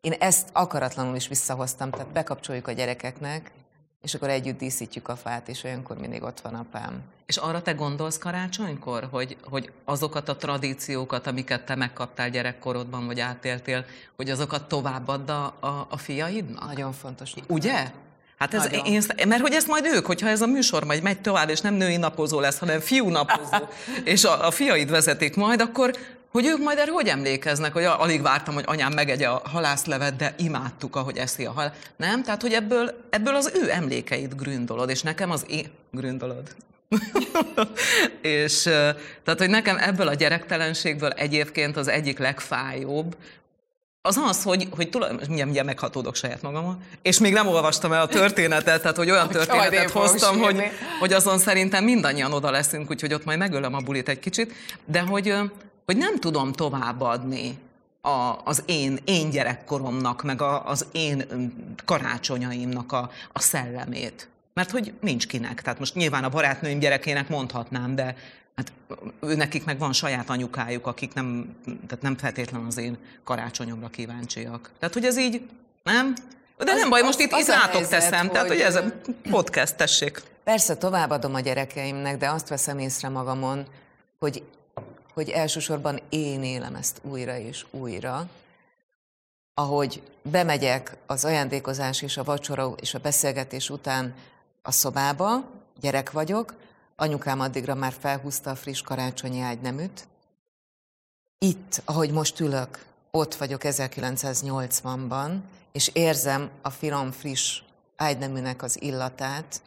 Én 0.00 0.12
ezt 0.12 0.48
akaratlanul 0.52 1.16
is 1.16 1.28
visszahoztam, 1.28 1.90
tehát 1.90 2.12
bekapcsoljuk 2.12 2.68
a 2.68 2.72
gyerekeknek, 2.72 3.50
és 4.02 4.14
akkor 4.14 4.28
együtt 4.28 4.58
díszítjük 4.58 5.08
a 5.08 5.16
fát, 5.16 5.48
és 5.48 5.64
olyankor 5.64 5.98
mindig 5.98 6.22
ott 6.22 6.40
van 6.40 6.54
apám. 6.54 7.02
És 7.26 7.36
arra 7.36 7.62
te 7.62 7.72
gondolsz 7.72 8.18
karácsonykor, 8.18 9.08
hogy, 9.10 9.36
hogy 9.42 9.72
azokat 9.84 10.28
a 10.28 10.36
tradíciókat, 10.36 11.26
amiket 11.26 11.64
te 11.64 11.74
megkaptál 11.74 12.30
gyerekkorodban, 12.30 13.06
vagy 13.06 13.20
átéltél, 13.20 13.84
hogy 14.16 14.30
azokat 14.30 14.68
továbbadd 14.68 15.30
a, 15.30 15.44
a, 15.60 15.86
a 15.90 15.96
fiaidnak? 15.96 16.66
Nagyon 16.66 16.92
fontos. 16.92 17.34
Ugye? 17.46 17.90
Hát 18.38 18.54
ez, 18.54 18.62
Nagyon. 18.62 18.84
én, 18.84 19.02
mert 19.28 19.40
hogy 19.40 19.52
ezt 19.52 19.66
majd 19.66 19.84
ők, 19.84 20.06
hogyha 20.06 20.28
ez 20.28 20.40
a 20.40 20.46
műsor 20.46 20.84
majd 20.84 21.02
megy 21.02 21.20
tovább, 21.20 21.48
és 21.48 21.60
nem 21.60 21.74
női 21.74 21.96
napozó 21.96 22.40
lesz, 22.40 22.58
hanem 22.58 22.80
fiú 22.80 23.08
napozó, 23.08 23.68
és 24.04 24.24
a, 24.24 24.46
a 24.46 24.50
fiaid 24.50 24.90
vezetik 24.90 25.36
majd, 25.36 25.60
akkor 25.60 25.96
hogy 26.30 26.46
ők 26.46 26.58
majd 26.58 26.78
erre 26.78 26.90
hogy 26.90 27.08
emlékeznek, 27.08 27.72
hogy 27.72 27.84
alig 27.84 28.22
vártam, 28.22 28.54
hogy 28.54 28.64
anyám 28.66 28.92
megegye 28.92 29.28
a 29.28 29.42
halászlevet, 29.44 30.16
de 30.16 30.34
imádtuk, 30.38 30.96
ahogy 30.96 31.16
eszi 31.16 31.44
a 31.44 31.50
hal. 31.50 31.72
Nem? 31.96 32.22
Tehát, 32.22 32.42
hogy 32.42 32.52
ebből, 32.52 33.06
ebből 33.10 33.34
az 33.34 33.52
ő 33.54 33.70
emlékeit 33.70 34.36
gründolod, 34.36 34.90
és 34.90 35.02
nekem 35.02 35.30
az 35.30 35.44
én 35.48 35.66
gründolod. 35.90 36.54
és 38.20 38.62
tehát, 39.24 39.38
hogy 39.38 39.50
nekem 39.50 39.76
ebből 39.76 40.08
a 40.08 40.14
gyerektelenségből 40.14 41.10
egyébként 41.10 41.76
az 41.76 41.88
egyik 41.88 42.18
legfájóbb, 42.18 43.16
az 44.08 44.16
az, 44.16 44.42
hogy, 44.42 44.68
hogy 44.70 44.90
tulajdonképpen, 44.90 45.28
mindjárt, 45.28 45.44
mindjárt 45.44 45.66
meghatódok 45.66 46.14
saját 46.14 46.42
magamon, 46.42 46.82
és 47.02 47.18
még 47.18 47.32
nem 47.32 47.46
olvastam 47.46 47.92
el 47.92 48.00
a 48.00 48.06
történetet, 48.06 48.80
tehát 48.80 48.96
hogy 48.96 49.10
olyan 49.10 49.28
történetet 49.28 49.90
hoztam, 49.90 50.38
hogy, 50.38 50.62
hogy 51.00 51.12
azon 51.12 51.38
szerintem 51.38 51.84
mindannyian 51.84 52.32
oda 52.32 52.50
leszünk, 52.50 52.90
úgyhogy 52.90 53.14
ott 53.14 53.24
majd 53.24 53.38
megölöm 53.38 53.74
a 53.74 53.80
bulit 53.80 54.08
egy 54.08 54.18
kicsit, 54.18 54.52
de 54.84 55.00
hogy, 55.00 55.34
hogy 55.86 55.96
nem 55.96 56.18
tudom 56.18 56.52
továbbadni 56.52 57.58
a, 58.00 58.34
az 58.44 58.62
én, 58.66 58.98
én 59.04 59.30
gyerekkoromnak, 59.30 60.22
meg 60.22 60.42
a, 60.42 60.66
az 60.66 60.86
én 60.92 61.24
karácsonyaimnak 61.84 62.92
a, 62.92 63.10
a 63.32 63.40
szellemét. 63.40 64.28
Mert 64.54 64.70
hogy 64.70 64.92
nincs 65.00 65.26
kinek. 65.26 65.62
Tehát 65.62 65.78
most 65.78 65.94
nyilván 65.94 66.24
a 66.24 66.28
barátnőim 66.28 66.78
gyerekének 66.78 67.28
mondhatnám, 67.28 67.94
de 67.94 68.16
hát 68.58 68.72
ő 69.20 69.34
nekik 69.34 69.64
meg 69.64 69.78
van 69.78 69.92
saját 69.92 70.30
anyukájuk, 70.30 70.86
akik 70.86 71.14
nem, 71.14 71.56
tehát 71.64 72.02
nem 72.02 72.16
feltétlenül 72.16 72.66
az 72.66 72.76
én 72.76 72.96
karácsonyomra 73.24 73.88
kíváncsiak. 73.88 74.70
Tehát, 74.78 74.94
hogy 74.94 75.04
ez 75.04 75.18
így, 75.18 75.48
nem? 75.82 76.14
De 76.56 76.70
Az- 76.72 76.78
nem 76.78 76.88
baj, 76.88 77.02
most 77.02 77.18
az- 77.18 77.24
itt 77.24 77.32
az 77.32 77.38
a 77.38 77.40
izrátok 77.40 77.72
helyzet, 77.72 77.90
teszem, 77.90 78.28
tehát, 78.30 78.46
hogy- 78.46 78.56
hogy 78.56 78.66
ez 78.66 78.74
a 78.74 78.84
podcast, 79.30 79.76
tessék. 79.76 80.22
Persze 80.44 80.76
továbbadom 80.76 81.34
a 81.34 81.40
gyerekeimnek, 81.40 82.16
de 82.18 82.28
azt 82.30 82.48
veszem 82.48 82.78
észre 82.78 83.08
magamon, 83.08 83.66
hogy, 84.18 84.42
hogy 85.14 85.28
elsősorban 85.28 86.00
én 86.08 86.42
élem 86.42 86.74
ezt 86.74 86.98
újra 87.02 87.38
és 87.38 87.66
újra. 87.70 88.28
Ahogy 89.54 90.02
bemegyek 90.22 90.96
az 91.06 91.24
ajándékozás 91.24 92.02
és 92.02 92.16
a 92.16 92.24
vacsora 92.24 92.72
és 92.80 92.94
a 92.94 92.98
beszélgetés 92.98 93.70
után 93.70 94.14
a 94.62 94.72
szobába, 94.72 95.44
gyerek 95.80 96.10
vagyok, 96.10 96.54
anyukám 97.00 97.40
addigra 97.40 97.74
már 97.74 97.94
felhúzta 97.98 98.50
a 98.50 98.54
friss 98.54 98.82
karácsonyi 98.82 99.40
ágyneműt. 99.40 100.08
Itt, 101.38 101.82
ahogy 101.84 102.10
most 102.10 102.40
ülök, 102.40 102.86
ott 103.10 103.34
vagyok 103.34 103.60
1980-ban, 103.64 105.38
és 105.72 105.90
érzem 105.92 106.50
a 106.62 106.70
finom, 106.70 107.10
friss 107.10 107.62
ágyneműnek 107.96 108.62
az 108.62 108.82
illatát, 108.82 109.62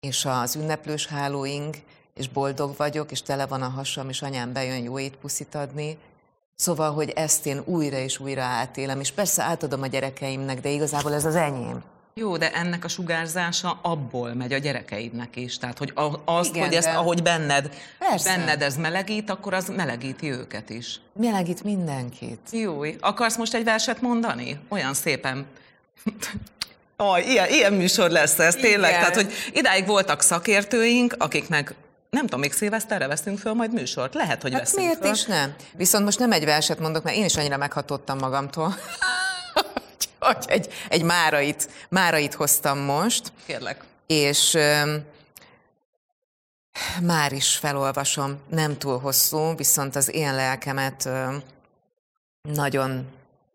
és 0.00 0.24
az 0.24 0.56
ünneplős 0.56 1.06
hálóing, 1.06 1.74
és 2.14 2.28
boldog 2.28 2.76
vagyok, 2.76 3.10
és 3.10 3.22
tele 3.22 3.46
van 3.46 3.62
a 3.62 3.68
hasam, 3.68 4.08
és 4.08 4.22
anyám 4.22 4.52
bejön 4.52 4.82
jó 4.82 4.98
étpuszit 4.98 5.54
adni. 5.54 5.98
Szóval, 6.54 6.92
hogy 6.92 7.10
ezt 7.10 7.46
én 7.46 7.62
újra 7.64 7.96
és 7.96 8.18
újra 8.18 8.42
átélem, 8.42 9.00
és 9.00 9.12
persze 9.12 9.42
átadom 9.42 9.82
a 9.82 9.86
gyerekeimnek, 9.86 10.60
de 10.60 10.68
igazából 10.68 11.14
ez 11.14 11.24
az 11.24 11.34
enyém. 11.34 11.84
Jó, 12.16 12.36
de 12.36 12.52
ennek 12.52 12.84
a 12.84 12.88
sugárzása 12.88 13.78
abból 13.82 14.34
megy 14.34 14.52
a 14.52 14.58
gyerekeidnek 14.58 15.36
is. 15.36 15.58
Tehát, 15.58 15.78
hogy 15.78 15.92
a- 15.94 16.20
azt, 16.24 16.50
Igen, 16.54 16.66
hogy 16.66 16.74
ezt, 16.74 16.86
de- 16.86 16.92
ahogy 16.96 17.22
benned, 17.22 17.70
Persze. 17.98 18.36
benned 18.36 18.62
ez 18.62 18.76
melegít, 18.76 19.30
akkor 19.30 19.54
az 19.54 19.68
melegíti 19.76 20.30
őket 20.30 20.70
is. 20.70 21.00
Melegít 21.20 21.62
mindenkit. 21.64 22.38
Jó, 22.50 22.80
akarsz 23.00 23.36
most 23.36 23.54
egy 23.54 23.64
verset 23.64 24.00
mondani? 24.00 24.58
Olyan 24.68 24.94
szépen. 24.94 25.46
Aj, 26.96 27.22
ilyen, 27.22 27.48
ilyen 27.48 27.72
műsor 27.72 28.10
lesz 28.10 28.38
ez, 28.38 28.54
tényleg. 28.54 28.90
Igen. 28.90 29.00
Tehát, 29.00 29.14
hogy 29.14 29.32
idáig 29.52 29.86
voltak 29.86 30.20
szakértőink, 30.22 31.14
akik 31.18 31.48
meg 31.48 31.74
nem 32.10 32.22
tudom, 32.22 32.40
még 32.40 32.52
szilveszterre 32.52 33.06
veszünk 33.06 33.38
föl 33.38 33.52
majd 33.52 33.72
műsort. 33.72 34.14
Lehet, 34.14 34.42
hogy 34.42 34.52
Hát 34.52 34.60
veszünk 34.60 34.80
miért 34.80 34.98
föl. 34.98 35.12
is 35.12 35.24
nem? 35.24 35.54
Viszont 35.76 36.04
most 36.04 36.18
nem 36.18 36.32
egy 36.32 36.44
verset 36.44 36.78
mondok, 36.78 37.02
mert 37.02 37.16
én 37.16 37.24
is 37.24 37.36
annyira 37.36 37.56
meghatottam 37.56 38.18
magamtól, 38.18 38.74
hogy 40.24 40.44
egy, 40.46 40.72
egy 40.88 41.02
márait, 41.02 41.70
márait 41.88 42.34
hoztam 42.34 42.78
most. 42.78 43.32
Kérlek. 43.46 43.84
és 44.06 44.58
már 47.02 47.32
is 47.32 47.56
felolvasom, 47.56 48.40
nem 48.48 48.78
túl 48.78 48.98
hosszú, 48.98 49.54
viszont 49.56 49.96
az 49.96 50.14
én 50.14 50.34
lelkemet 50.34 51.08
nagyon 52.42 53.08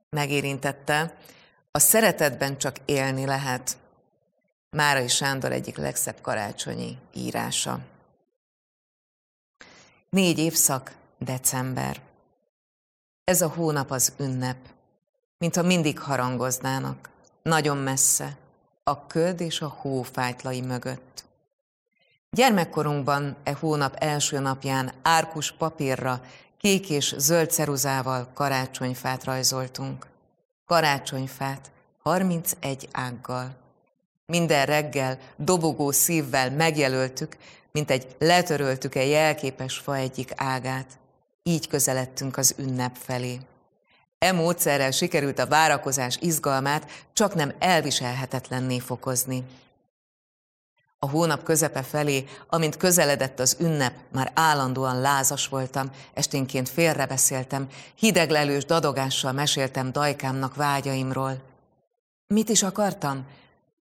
megérintette. 0.10 1.18
A 1.72 1.80
szeretetben 1.80 2.58
csak 2.58 2.76
élni 2.86 3.26
lehet. 3.26 3.78
Márai 4.70 5.08
Sándor 5.08 5.52
egyik 5.52 5.78
legszebb 5.78 6.22
karácsonyi 6.22 6.98
írása. 7.14 7.80
Négy 10.10 10.40
évszak, 10.40 10.96
december. 11.18 12.02
Ez 13.24 13.42
a 13.42 13.48
hónap 13.48 13.92
az 13.92 14.14
ünnep, 14.18 14.58
mintha 15.40 15.62
mindig 15.62 16.00
harangoznának, 16.00 17.10
nagyon 17.44 17.78
messze, 17.78 18.38
a 18.84 19.08
köd 19.08 19.42
és 19.42 19.62
a 19.62 19.68
hó 19.68 20.02
fájtlai 20.02 20.62
mögött. 20.62 21.26
Gyermekkorunkban 22.32 23.36
e 23.44 23.54
hónap 23.54 23.96
első 24.00 24.40
napján 24.40 24.92
árkus 25.02 25.52
papírra, 25.52 26.22
kék 26.58 26.90
és 26.90 27.16
zöld 27.18 27.52
ceruzával 27.52 28.28
karácsonyfát 28.34 29.24
rajzoltunk. 29.24 30.08
Karácsonyfát 30.66 31.72
31 32.04 32.88
ággal. 32.92 33.56
Minden 34.26 34.66
reggel 34.66 35.20
dobogó 35.36 35.92
szívvel 35.92 36.52
megjelöltük, 36.52 37.38
mint 37.72 37.92
egy 37.92 38.16
letöröltük 38.20 38.96
egy 38.96 39.10
jelképes 39.10 39.78
fa 39.78 39.96
egyik 39.96 40.32
ágát. 40.36 41.00
Így 41.44 41.68
közeledtünk 41.68 42.38
az 42.38 42.56
ünnep 42.58 42.96
felé. 42.96 43.40
E 44.20 44.32
módszerrel 44.32 44.92
sikerült 44.92 45.40
a 45.40 45.48
várakozás 45.48 46.18
izgalmát 46.22 46.92
csak 47.14 47.36
nem 47.36 47.54
elviselhetetlenné 47.60 48.80
fokozni. 48.80 49.44
A 51.00 51.10
hónap 51.10 51.44
közepe 51.44 51.84
felé, 51.84 52.26
amint 52.48 52.78
közeledett 52.78 53.40
az 53.40 53.56
ünnep, 53.60 53.94
már 54.12 54.32
állandóan 54.36 55.02
lázas 55.02 55.48
voltam, 55.48 55.92
esténként 56.14 56.70
félrebeszéltem, 56.70 57.68
hideglelős 57.96 58.66
dadogással 58.66 59.32
meséltem 59.32 59.92
dajkámnak 59.92 60.56
vágyaimról. 60.56 61.42
Mit 62.28 62.50
is 62.50 62.64
akartam? 62.64 63.26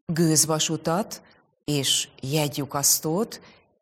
Gőzvasutat 0.07 1.23
és 1.65 2.09
jegyukasztót, 2.21 3.41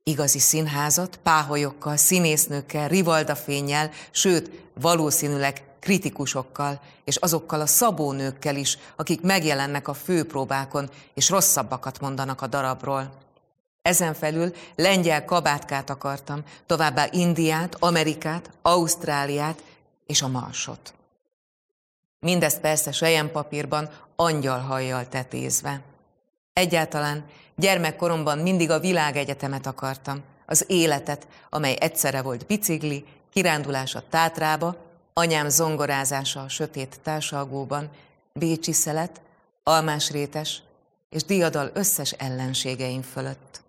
igazi 0.08 0.38
színházat, 0.38 1.18
páholyokkal, 1.22 1.96
színésznőkkel, 1.96 2.88
rivaldafénnyel, 2.88 3.90
sőt, 4.10 4.50
valószínűleg 4.74 5.64
kritikusokkal, 5.80 6.80
és 7.04 7.16
azokkal 7.16 7.60
a 7.60 7.66
szabónőkkel 7.66 8.56
is, 8.56 8.78
akik 8.96 9.20
megjelennek 9.20 9.88
a 9.88 9.94
főpróbákon, 9.94 10.90
és 11.14 11.30
rosszabbakat 11.30 12.00
mondanak 12.00 12.42
a 12.42 12.46
darabról. 12.46 13.12
Ezen 13.82 14.14
felül 14.14 14.54
lengyel 14.74 15.24
kabátkát 15.24 15.90
akartam, 15.90 16.42
továbbá 16.66 17.08
Indiát, 17.10 17.76
Amerikát, 17.78 18.50
Ausztráliát 18.62 19.62
és 20.06 20.22
a 20.22 20.28
Marsot. 20.28 20.94
Mindezt 22.20 22.60
persze 22.60 22.92
sejempapírban, 22.92 23.90
angyalhajjal 24.16 25.08
tetézve. 25.08 25.80
Egyáltalán 26.52 27.24
gyermekkoromban 27.56 28.38
mindig 28.38 28.70
a 28.70 28.80
világegyetemet 28.80 29.66
akartam, 29.66 30.22
az 30.46 30.64
életet, 30.68 31.26
amely 31.50 31.76
egyszerre 31.80 32.22
volt 32.22 32.46
bicikli, 32.46 33.04
kirándulás 33.30 33.94
a 33.94 34.02
Tátrába, 34.10 34.76
anyám 35.12 35.48
zongorázása 35.48 36.40
a 36.40 36.48
sötét 36.48 37.00
társalgóban, 37.02 37.90
Bécsi 38.32 38.72
szelet, 38.72 39.20
almásrétes 39.62 40.62
és 41.10 41.24
diadal 41.24 41.70
összes 41.74 42.12
ellenségeim 42.12 43.02
fölött. 43.02 43.62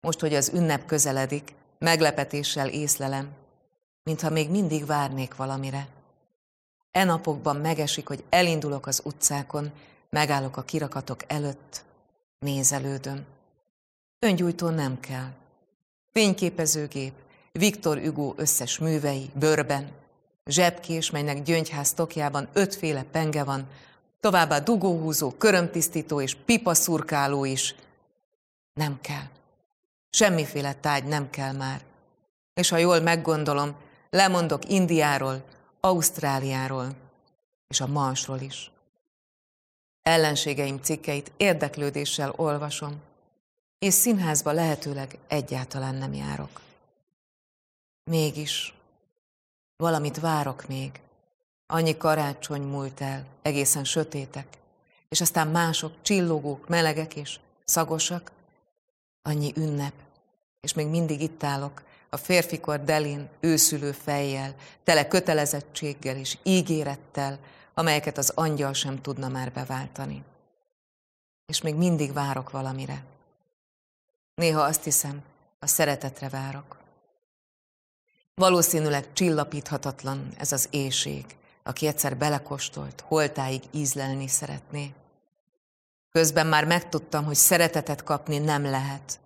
Most, 0.00 0.20
hogy 0.20 0.34
az 0.34 0.50
ünnep 0.54 0.86
közeledik, 0.86 1.54
meglepetéssel 1.78 2.68
észlelem, 2.68 3.28
mintha 4.02 4.30
még 4.30 4.50
mindig 4.50 4.86
várnék 4.86 5.36
valamire. 5.36 5.86
E 6.90 7.04
napokban 7.04 7.56
megesik, 7.56 8.08
hogy 8.08 8.24
elindulok 8.28 8.86
az 8.86 9.00
utcákon, 9.04 9.70
megállok 10.10 10.56
a 10.56 10.62
kirakatok 10.62 11.20
előtt, 11.26 11.84
nézelődöm. 12.38 13.24
Öngyújtó 14.18 14.68
nem 14.68 15.00
kell. 15.00 15.30
Fényképezőgép, 16.12 17.12
Viktor 17.52 17.98
Hugo 17.98 18.32
összes 18.36 18.78
művei, 18.78 19.30
bőrben, 19.34 19.90
zsebkés, 20.46 21.10
melynek 21.10 21.42
gyöngyház 21.42 21.92
tokjában 21.92 22.48
ötféle 22.52 23.02
penge 23.02 23.44
van, 23.44 23.68
továbbá 24.20 24.58
dugóhúzó, 24.58 25.30
körömtisztító 25.30 26.20
és 26.20 26.34
pipaszurkáló 26.34 27.44
is. 27.44 27.74
Nem 28.74 28.98
kell. 29.00 29.26
Semmiféle 30.10 30.74
tágy 30.74 31.04
nem 31.04 31.30
kell 31.30 31.52
már. 31.52 31.84
És 32.54 32.68
ha 32.68 32.76
jól 32.76 33.00
meggondolom, 33.00 33.74
lemondok 34.10 34.68
Indiáról, 34.70 35.44
Ausztráliáról 35.80 36.96
és 37.68 37.80
a 37.80 37.86
Marsról 37.86 38.40
is. 38.40 38.70
Ellenségeim 40.08 40.78
cikkeit 40.82 41.32
érdeklődéssel 41.36 42.32
olvasom, 42.36 43.00
és 43.78 43.94
színházba 43.94 44.52
lehetőleg 44.52 45.18
egyáltalán 45.26 45.94
nem 45.94 46.12
járok. 46.12 46.60
Mégis 48.04 48.74
valamit 49.76 50.20
várok 50.20 50.66
még. 50.66 51.00
Annyi 51.66 51.96
karácsony 51.96 52.62
múlt 52.62 53.00
el, 53.00 53.24
egészen 53.42 53.84
sötétek, 53.84 54.46
és 55.08 55.20
aztán 55.20 55.48
mások 55.48 55.92
csillogók, 56.02 56.68
melegek 56.68 57.16
és 57.16 57.38
szagosak. 57.64 58.32
Annyi 59.22 59.52
ünnep, 59.56 59.94
és 60.60 60.72
még 60.72 60.86
mindig 60.86 61.20
itt 61.20 61.42
állok, 61.44 61.82
a 62.08 62.16
férfikor 62.16 62.84
delin, 62.84 63.28
őszülő 63.40 63.92
fejjel, 63.92 64.54
tele 64.84 65.08
kötelezettséggel 65.08 66.16
és 66.16 66.38
ígérettel, 66.42 67.38
amelyeket 67.78 68.18
az 68.18 68.32
angyal 68.34 68.72
sem 68.72 69.00
tudna 69.00 69.28
már 69.28 69.52
beváltani. 69.52 70.24
És 71.46 71.60
még 71.60 71.74
mindig 71.74 72.12
várok 72.12 72.50
valamire. 72.50 73.04
Néha 74.34 74.60
azt 74.60 74.84
hiszem, 74.84 75.22
a 75.58 75.66
szeretetre 75.66 76.28
várok. 76.28 76.76
Valószínűleg 78.34 79.12
csillapíthatatlan 79.12 80.28
ez 80.38 80.52
az 80.52 80.68
éjség, 80.70 81.24
aki 81.62 81.86
egyszer 81.86 82.16
belekostolt, 82.16 83.00
holtáig 83.06 83.62
ízlelni 83.70 84.28
szeretné. 84.28 84.94
Közben 86.10 86.46
már 86.46 86.64
megtudtam, 86.64 87.24
hogy 87.24 87.34
szeretetet 87.34 88.02
kapni 88.02 88.38
nem 88.38 88.62
lehet. 88.62 89.20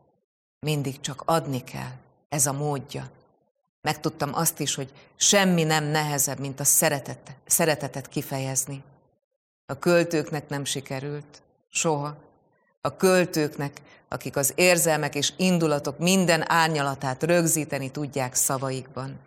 Mindig 0.61 1.01
csak 1.01 1.23
adni 1.25 1.65
kell. 1.65 1.93
Ez 2.29 2.47
a 2.47 2.53
módja. 2.53 3.11
Megtudtam 3.83 4.35
azt 4.35 4.61
is, 4.61 4.75
hogy 4.75 4.93
semmi 5.17 5.63
nem 5.63 5.85
nehezebb, 5.85 6.39
mint 6.39 6.61
a 6.61 6.65
szeretet, 6.65 7.37
szeretetet 7.47 8.09
kifejezni. 8.09 8.83
A 9.67 9.79
költőknek 9.79 10.49
nem 10.49 10.65
sikerült. 10.65 11.43
Soha. 11.69 12.17
A 12.81 12.97
költőknek, 12.97 13.81
akik 14.09 14.37
az 14.37 14.53
érzelmek 14.55 15.15
és 15.15 15.33
indulatok 15.37 15.99
minden 15.99 16.51
árnyalatát 16.51 17.23
rögzíteni 17.23 17.91
tudják 17.91 18.35
szavaikban. 18.35 19.19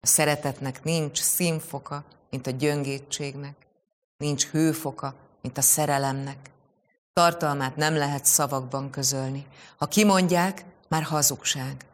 A 0.00 0.06
szeretetnek 0.06 0.84
nincs 0.84 1.20
színfoka, 1.20 2.04
mint 2.30 2.46
a 2.46 2.50
gyöngétségnek, 2.50 3.56
nincs 4.16 4.46
hőfoka, 4.46 5.14
mint 5.42 5.58
a 5.58 5.62
szerelemnek. 5.62 6.50
Tartalmát 7.12 7.76
nem 7.76 7.96
lehet 7.96 8.24
szavakban 8.24 8.90
közölni. 8.90 9.46
Ha 9.76 9.86
kimondják, 9.86 10.64
már 10.88 11.02
hazugság. 11.02 11.84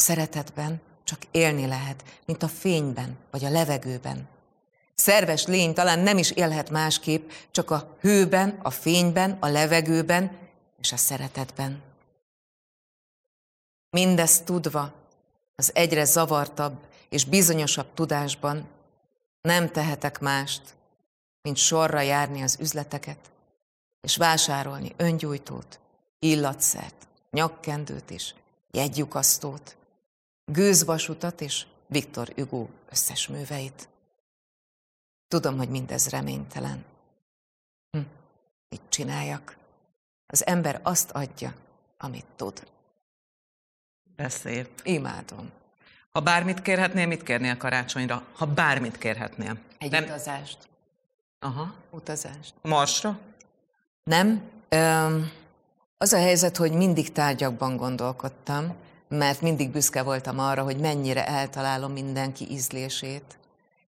Szeretetben 0.00 0.80
csak 1.04 1.18
élni 1.30 1.66
lehet, 1.66 2.04
mint 2.24 2.42
a 2.42 2.48
fényben 2.48 3.16
vagy 3.30 3.44
a 3.44 3.50
levegőben. 3.50 4.28
Szerves 4.94 5.46
lény 5.46 5.74
talán 5.74 5.98
nem 5.98 6.18
is 6.18 6.30
élhet 6.30 6.70
másképp, 6.70 7.30
csak 7.50 7.70
a 7.70 7.96
hőben, 8.00 8.58
a 8.62 8.70
fényben, 8.70 9.36
a 9.40 9.48
levegőben 9.48 10.38
és 10.78 10.92
a 10.92 10.96
szeretetben. 10.96 11.82
Mindezt 13.90 14.44
tudva, 14.44 14.92
az 15.56 15.70
egyre 15.74 16.04
zavartabb 16.04 16.86
és 17.08 17.24
bizonyosabb 17.24 17.94
tudásban 17.94 18.68
nem 19.40 19.70
tehetek 19.70 20.18
mást, 20.18 20.62
mint 21.42 21.56
sorra 21.56 22.00
járni 22.00 22.42
az 22.42 22.56
üzleteket, 22.60 23.30
és 24.00 24.16
vásárolni 24.16 24.94
öngyújtót, 24.96 25.80
illatszert, 26.18 27.08
nyakkendőt 27.30 28.10
és 28.10 28.34
jegyukasztót, 28.70 29.78
gőzvasutat 30.52 31.40
és 31.40 31.66
Viktor 31.86 32.32
Hugo 32.34 32.66
összes 32.90 33.28
műveit. 33.28 33.88
Tudom, 35.28 35.56
hogy 35.56 35.68
mindez 35.68 36.08
reménytelen. 36.08 36.84
Hm, 37.90 38.00
mit 38.68 38.82
csináljak? 38.88 39.56
Az 40.26 40.46
ember 40.46 40.80
azt 40.82 41.10
adja, 41.10 41.54
amit 41.98 42.26
tud. 42.36 42.66
De 44.16 44.28
szép. 44.28 44.80
Imádom. 44.82 45.50
Ha 46.10 46.20
bármit 46.20 46.62
kérhetnél, 46.62 47.06
mit 47.06 47.22
kérnél 47.22 47.56
karácsonyra? 47.56 48.26
Ha 48.32 48.46
bármit 48.46 48.98
kérhetnél. 48.98 49.58
Egy 49.78 49.90
Nem- 49.90 50.04
utazást. 50.04 50.68
Aha. 51.38 51.74
Utazást. 51.90 52.54
Marsra? 52.62 53.18
Nem. 54.04 54.42
Öm, 54.68 55.30
az 55.98 56.12
a 56.12 56.18
helyzet, 56.18 56.56
hogy 56.56 56.72
mindig 56.72 57.12
tárgyakban 57.12 57.76
gondolkodtam, 57.76 58.74
mert 59.18 59.40
mindig 59.40 59.70
büszke 59.70 60.02
voltam 60.02 60.38
arra, 60.38 60.62
hogy 60.62 60.76
mennyire 60.76 61.26
eltalálom 61.26 61.92
mindenki 61.92 62.46
ízlését, 62.50 63.38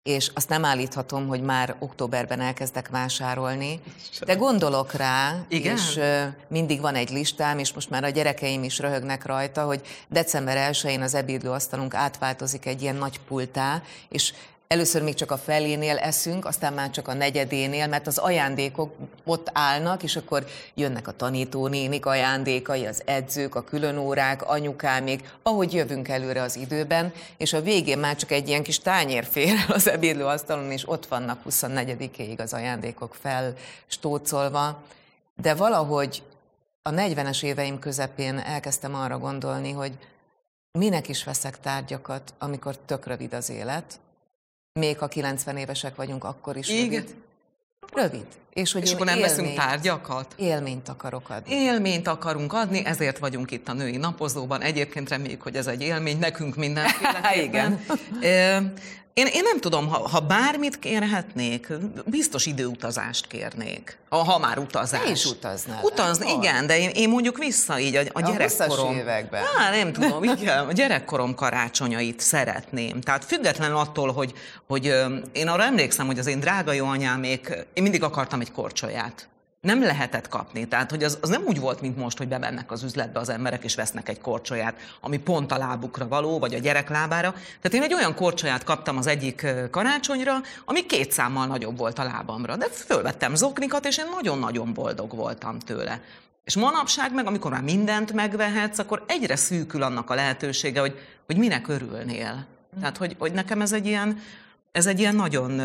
és 0.04 0.32
azt 0.34 0.49
nem 0.49 0.65
állíthatom, 0.65 1.28
hogy 1.28 1.41
már 1.41 1.76
októberben 1.80 2.39
elkezdek 2.41 2.89
vásárolni, 2.89 3.80
de 4.26 4.36
gondolok 4.36 4.93
rá, 4.93 5.45
Igen? 5.47 5.76
és 5.76 5.99
mindig 6.47 6.82
van 6.82 6.95
egy 6.95 7.10
listám, 7.10 7.60
és 7.60 7.73
most 7.73 7.89
már 7.89 8.04
a 8.04 8.10
gyerekeim 8.10 8.63
is 8.63 8.80
röhögnek 8.80 9.26
rajta, 9.26 9.65
hogy 9.65 9.82
december 10.10 10.73
1-én 10.73 11.02
az 11.02 11.13
ebédlőasztalunk 11.13 11.93
átváltozik 11.93 12.65
egy 12.65 12.82
ilyen 12.82 12.95
nagy 12.95 13.19
pultá, 13.28 13.82
és 14.10 14.34
Először 14.73 15.03
még 15.03 15.13
csak 15.13 15.31
a 15.31 15.38
felénél 15.38 15.97
eszünk, 15.97 16.45
aztán 16.45 16.73
már 16.73 16.89
csak 16.89 17.07
a 17.07 17.13
negyedénél, 17.13 17.88
mert 17.88 18.07
az 18.07 18.17
ajándékok 18.17 18.95
ott 19.23 19.49
állnak, 19.53 20.03
és 20.03 20.15
akkor 20.15 20.45
jönnek 20.73 21.07
a 21.07 21.12
tanítónénik 21.12 22.05
ajándékai, 22.05 22.86
az 22.86 23.01
edzők, 23.05 23.55
a 23.55 23.63
különórák, 23.63 24.49
anyukámék, 24.49 25.33
ahogy 25.41 25.73
jövünk 25.73 26.07
előre 26.07 26.41
az 26.41 26.55
időben, 26.55 27.13
és 27.38 27.53
a 27.53 27.62
végén 27.62 27.97
már 27.97 28.15
csak 28.15 28.31
egy 28.31 28.47
ilyen 28.47 28.63
kis 28.63 28.79
tányér 28.79 29.25
fér 29.25 29.53
az 29.67 29.89
ebédlőasztalon, 29.89 30.71
és 30.71 30.89
ott 30.89 31.05
vannak 31.05 31.41
24-éig 31.49 32.39
az 32.39 32.53
ajándékok 32.53 33.15
felstócolva. 33.15 34.83
De 35.41 35.53
valahogy 35.53 36.23
a 36.81 36.89
40-es 36.89 37.43
éveim 37.43 37.79
közepén 37.79 38.38
elkezdtem 38.38 38.95
arra 38.95 39.17
gondolni, 39.17 39.71
hogy 39.71 39.91
minek 40.71 41.09
is 41.09 41.23
veszek 41.23 41.59
tárgyakat, 41.59 42.33
amikor 42.39 42.77
tök 42.77 43.05
rövid 43.05 43.33
az 43.33 43.49
élet, 43.49 43.99
még 44.79 44.97
ha 44.97 45.07
90 45.07 45.57
évesek 45.57 45.95
vagyunk, 45.95 46.23
akkor 46.23 46.57
is 46.57 46.69
Igen. 46.69 46.89
rövid. 46.89 47.15
Rövid. 47.93 48.27
És 48.53 48.71
hogy 48.71 48.81
És 48.83 48.93
akkor 48.93 49.05
nem 49.05 49.19
veszünk 49.19 49.39
élményt- 49.47 49.57
tárgyakat? 49.59 50.33
Élményt 50.37 50.89
akarok 50.89 51.29
adni. 51.29 51.53
Élményt 51.55 52.07
akarunk 52.07 52.53
adni, 52.53 52.85
ezért 52.85 53.17
vagyunk 53.17 53.51
itt 53.51 53.67
a 53.69 53.73
női 53.73 53.97
napozóban. 53.97 54.61
Egyébként 54.61 55.09
reméljük, 55.09 55.41
hogy 55.41 55.55
ez 55.55 55.67
egy 55.67 55.81
élmény 55.81 56.19
nekünk 56.19 56.55
mindenféleképpen. 56.55 57.79
Igen. 58.21 58.73
Én, 59.13 59.25
én 59.25 59.41
nem 59.43 59.59
tudom, 59.59 59.87
ha, 59.87 60.09
ha 60.09 60.19
bármit 60.19 60.79
kérhetnék, 60.79 61.67
biztos 62.05 62.45
időutazást 62.45 63.27
kérnék. 63.27 63.97
Ha, 64.09 64.17
ha 64.17 64.37
már 64.39 64.57
utazás. 64.57 65.03
Te 65.03 65.11
is 65.11 65.25
utaznál, 65.25 65.79
Utazni, 65.83 66.25
nem? 66.25 66.41
igen, 66.41 66.67
de 66.67 66.77
én, 66.79 66.89
én 66.89 67.09
mondjuk 67.09 67.37
vissza 67.37 67.79
így 67.79 67.95
a, 67.95 67.99
a 67.99 68.03
A 68.13 68.21
gyerekkorom. 68.21 68.93
20-as 68.93 68.97
években. 68.99 69.43
Á, 69.57 69.69
nem 69.69 69.93
tudom, 69.93 70.23
igen, 70.39 70.67
a 70.67 70.71
gyerekkorom 70.71 71.35
karácsonyait 71.35 72.19
szeretném. 72.19 73.01
Tehát 73.01 73.25
függetlenül 73.25 73.77
attól, 73.77 74.11
hogy, 74.11 74.33
hogy 74.67 74.93
én 75.31 75.47
arra 75.47 75.63
emlékszem, 75.63 76.05
hogy 76.05 76.19
az 76.19 76.27
én 76.27 76.39
drága 76.39 76.71
jó 76.71 76.85
anyámék, 76.85 77.65
én 77.73 77.83
mindig 77.83 78.03
akartam 78.03 78.39
egy 78.43 78.51
korcsolyát. 78.51 79.27
Nem 79.62 79.84
lehetett 79.84 80.27
kapni. 80.27 80.67
Tehát, 80.67 80.89
hogy 80.89 81.03
az, 81.03 81.17
az 81.21 81.29
nem 81.29 81.43
úgy 81.45 81.60
volt, 81.60 81.82
mint 81.82 81.97
most, 81.97 82.17
hogy 82.17 82.27
bemennek 82.27 82.71
az 82.71 82.84
üzletbe 82.84 83.19
az 83.19 83.29
emberek, 83.29 83.63
és 83.63 83.75
vesznek 83.75 84.10
egy 84.10 84.19
korcsolyát, 84.19 84.75
ami 85.01 85.17
pont 85.17 85.51
a 85.51 85.58
lábukra 85.58 86.08
való, 86.08 86.39
vagy 86.39 86.53
a 86.53 86.60
gyerek 86.60 86.89
lábára. 86.89 87.32
Tehát 87.32 87.73
én 87.73 87.82
egy 87.82 87.93
olyan 87.93 88.15
korcsolyát 88.15 88.63
kaptam 88.63 88.97
az 88.97 89.08
egyik 89.08 89.47
karácsonyra, 89.71 90.41
ami 90.65 90.86
két 90.86 91.12
számmal 91.12 91.45
nagyobb 91.45 91.77
volt 91.77 91.99
a 91.99 92.03
lábamra. 92.03 92.56
De 92.56 92.65
fölvettem 92.65 93.36
zoknikat, 93.36 93.86
és 93.86 93.97
én 93.97 94.06
nagyon-nagyon 94.15 94.73
boldog 94.73 95.15
voltam 95.15 95.60
tőle. 95.60 96.01
És 96.43 96.56
manapság 96.56 97.13
meg, 97.13 97.27
amikor 97.27 97.51
már 97.51 97.62
mindent 97.62 98.13
megvehetsz, 98.13 98.79
akkor 98.79 99.03
egyre 99.08 99.36
szűkül 99.36 99.84
annak 99.84 100.10
a 100.10 100.15
lehetősége, 100.15 100.79
hogy, 100.79 100.99
hogy 101.25 101.38
minek 101.38 101.67
örülnél. 101.67 102.45
Tehát, 102.79 102.97
hogy, 102.97 103.15
hogy 103.19 103.32
nekem 103.32 103.62
ez 103.62 103.71
egy 103.71 103.86
ilyen, 103.86 104.21
ez 104.71 104.86
egy 104.86 104.99
ilyen 104.99 105.15
nagyon... 105.15 105.62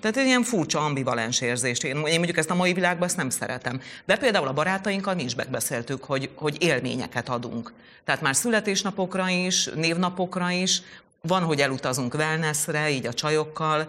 Tehát 0.00 0.16
egy 0.16 0.26
ilyen 0.26 0.42
furcsa 0.42 0.84
ambivalens 0.84 1.40
érzést. 1.40 1.84
Én, 1.84 1.96
én 1.96 2.16
mondjuk 2.16 2.36
ezt 2.36 2.50
a 2.50 2.54
mai 2.54 2.72
világban 2.72 3.08
ezt 3.08 3.16
nem 3.16 3.30
szeretem. 3.30 3.80
De 4.04 4.16
például 4.16 4.48
a 4.48 4.52
barátainkkal 4.52 5.14
mi 5.14 5.22
is 5.22 5.34
megbeszéltük, 5.34 6.04
hogy, 6.04 6.30
hogy 6.34 6.56
élményeket 6.62 7.28
adunk. 7.28 7.72
Tehát 8.04 8.20
már 8.20 8.36
születésnapokra 8.36 9.28
is, 9.28 9.68
névnapokra 9.74 10.50
is, 10.50 10.82
van, 11.22 11.42
hogy 11.42 11.60
elutazunk 11.60 12.14
wellnessre, 12.14 12.90
így 12.90 13.06
a 13.06 13.12
csajokkal, 13.12 13.88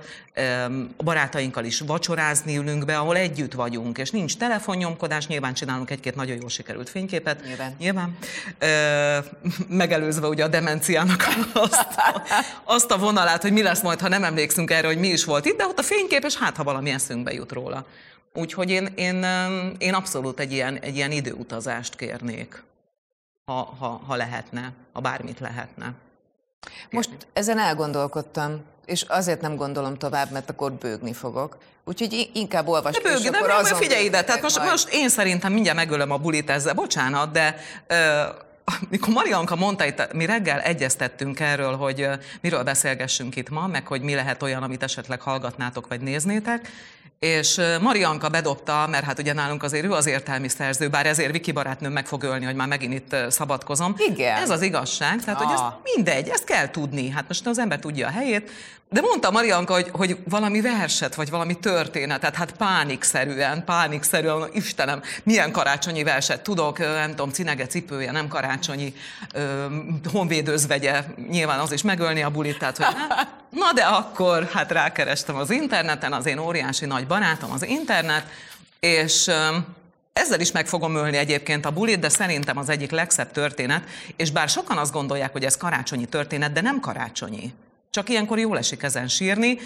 a 0.98 1.04
barátainkkal 1.04 1.66
is 1.66 1.80
vacsorázni 1.80 2.58
ülünk 2.58 2.86
be, 2.86 2.98
ahol 2.98 3.18
együtt 3.18 3.54
vagyunk, 3.54 3.98
és 3.98 4.12
nincs 4.12 4.38
telefonnyomkodás, 4.38 5.28
nyilván 5.28 5.54
csinálunk 5.54 5.90
egy-két 5.90 6.16
nagyon 6.16 6.38
jól 6.40 6.50
sikerült 6.50 6.90
fényképet. 6.90 7.44
Nyilván. 7.46 7.76
Nyilván. 7.80 8.18
Megelőzve 9.68 10.28
ugye 10.28 10.44
a 10.44 10.48
demenciának 10.48 11.28
azt, 11.54 11.88
azt 12.64 12.92
a 12.92 12.98
vonalát, 12.98 13.42
hogy 13.42 13.54
mi 13.54 13.62
lesz 13.62 13.82
majd, 13.82 14.00
ha 14.00 14.08
nem 14.08 14.24
emlékszünk 14.24 14.72
erre, 14.72 14.88
hogy 14.88 15.00
mi 15.00 15.08
is 15.08 15.26
volt 15.26 15.46
itt, 15.46 15.58
de 15.58 15.66
ott 15.66 15.80
a 15.80 15.84
fénykép, 15.84 16.24
és 16.24 16.38
hát, 16.38 16.58
ha 16.58 16.64
valami 16.64 16.90
eszünkbe 16.90 17.34
jut 17.34 17.52
róla. 17.52 17.86
Úgyhogy 18.34 18.70
én, 18.70 18.86
én, 18.96 19.26
én 19.78 19.94
abszolút 19.94 20.40
egy 20.40 20.52
ilyen, 20.52 20.78
egy 20.80 20.96
ilyen 20.96 21.12
időutazást 21.12 21.96
kérnék, 21.96 22.64
ha, 23.46 23.76
ha, 23.80 24.02
ha 24.08 24.16
lehetne, 24.16 24.74
ha 24.94 25.00
bármit 25.00 25.40
lehetne. 25.40 25.94
Most 26.90 27.10
ezen 27.34 27.60
elgondolkodtam, 27.60 28.62
és 28.86 29.02
azért 29.02 29.42
nem 29.42 29.56
gondolom 29.56 29.98
tovább, 29.98 30.32
mert 30.32 30.50
akkor 30.50 30.72
bőgni 30.72 31.14
fogok. 31.14 31.58
Úgyhogy 31.84 32.30
inkább 32.34 32.68
olvasd, 32.68 33.02
De 33.02 33.10
és 33.10 33.22
bőg, 33.22 33.32
de 33.32 33.38
akkor 33.38 33.50
bőg, 33.50 33.58
azon 33.58 33.78
figyelj 33.78 34.06
ide, 34.06 34.24
tehát 34.24 34.42
most, 34.42 34.58
majd. 34.58 34.70
most 34.70 34.94
én 34.94 35.10
szerintem 35.10 35.54
mindjárt 35.54 35.78
megölöm 35.78 36.12
a 36.12 36.18
bulit 36.18 36.50
ezzel, 36.50 36.74
bocsánat, 36.74 37.32
de 37.32 37.58
ö, 37.88 38.24
mikor 38.90 39.14
Marianka 39.14 39.56
mondta 39.56 39.86
itt, 39.86 40.14
mi 40.14 40.26
reggel 40.26 40.60
egyeztettünk 40.60 41.40
erről, 41.40 41.76
hogy 41.76 42.08
miről 42.42 42.64
beszélgessünk 42.64 43.36
itt 43.36 43.50
ma, 43.50 43.68
meg 43.68 43.88
hogy 43.88 44.02
mi 44.02 44.16
lehet 44.16 44.44
olyan, 44.44 44.64
amit 44.64 44.84
esetleg 44.84 45.22
hallgatnátok 45.22 45.88
vagy 45.88 46.02
néznétek, 46.02 46.70
és 47.26 47.62
Marianka 47.82 48.30
bedobta, 48.30 48.88
mert 48.92 49.04
hát 49.04 49.20
ugye 49.20 49.34
nálunk 49.34 49.64
azért 49.64 49.86
ő 49.86 49.92
az 49.92 50.06
értelmi 50.06 50.48
szerző, 50.48 50.88
bár 50.90 51.06
ezért 51.06 51.32
Viki 51.32 51.52
barátnőm 51.52 51.92
meg 51.92 52.06
fog 52.08 52.24
ölni, 52.24 52.46
hogy 52.46 52.56
már 52.56 52.68
megint 52.68 52.94
itt 52.94 53.16
szabadkozom. 53.30 53.96
Igen. 53.98 54.38
Ez 54.38 54.50
az 54.50 54.62
igazság, 54.62 55.24
tehát 55.24 55.42
hogy 55.42 55.54
ez 55.54 55.60
Ah. 55.60 55.74
mindegy, 55.96 56.28
ezt 56.28 56.44
kell 56.44 56.70
tudni. 56.70 57.10
Hát 57.10 57.28
most 57.28 57.48
az 57.48 57.60
ember 57.60 57.80
tudja 57.80 58.08
a 58.08 58.12
helyét. 58.12 58.52
De 58.90 59.02
mondta 59.02 59.32
Marianka, 59.32 59.74
hogy, 59.74 59.90
hogy 59.92 60.18
valami 60.30 60.62
verset, 60.62 61.16
vagy 61.16 61.30
valami 61.30 61.60
történetet, 61.60 62.36
hát 62.36 62.52
pánikszerűen, 62.52 63.64
pánikszerűen, 63.66 64.50
Istenem, 64.54 65.02
milyen 65.24 65.52
karácsonyi 65.52 66.04
verset 66.04 66.42
tudok, 66.42 66.78
nem 66.80 67.10
tudom, 67.10 67.30
cinege 67.30 67.66
cipője, 67.66 68.12
nem 68.12 68.28
karácsonyi, 68.28 68.94
ö, 69.34 69.66
honvédőzvegye, 70.12 71.04
nyilván 71.30 71.60
az 71.60 71.72
is 71.72 71.82
megölni 71.82 72.22
a 72.24 72.30
bulit, 72.30 72.58
tehát 72.58 72.78
hogy 72.78 72.86
hát, 73.10 73.28
na 73.52 73.74
de 73.74 73.84
akkor 73.84 74.50
hát 74.54 74.72
rákerestem 74.72 75.36
az 75.36 75.50
interneten, 75.50 76.14
az 76.14 76.26
én 76.26 76.38
óriási 76.38 76.86
nagy 76.86 77.08
barátom 77.08 77.52
az 77.52 77.66
internet, 77.66 78.26
és 78.80 79.32
ezzel 80.14 80.40
is 80.40 80.52
meg 80.52 80.68
fogom 80.68 80.96
ölni 80.96 81.18
egyébként 81.18 81.66
a 81.66 81.72
bulit, 81.72 82.00
de 82.00 82.10
szerintem 82.10 82.58
az 82.58 82.70
egyik 82.70 82.92
legszebb 82.92 83.32
történet, 83.32 83.84
és 84.16 84.32
bár 84.32 84.50
sokan 84.50 84.78
azt 84.78 84.92
gondolják, 84.92 85.32
hogy 85.32 85.46
ez 85.46 85.58
karácsonyi 85.58 86.06
történet, 86.06 86.52
de 86.52 86.62
nem 86.62 86.80
karácsonyi. 86.80 87.54
Csak 87.90 88.10
ilyenkor 88.10 88.40
jól 88.40 88.58
esik 88.58 88.84
ezen 88.84 89.08
sírni. 89.08 89.58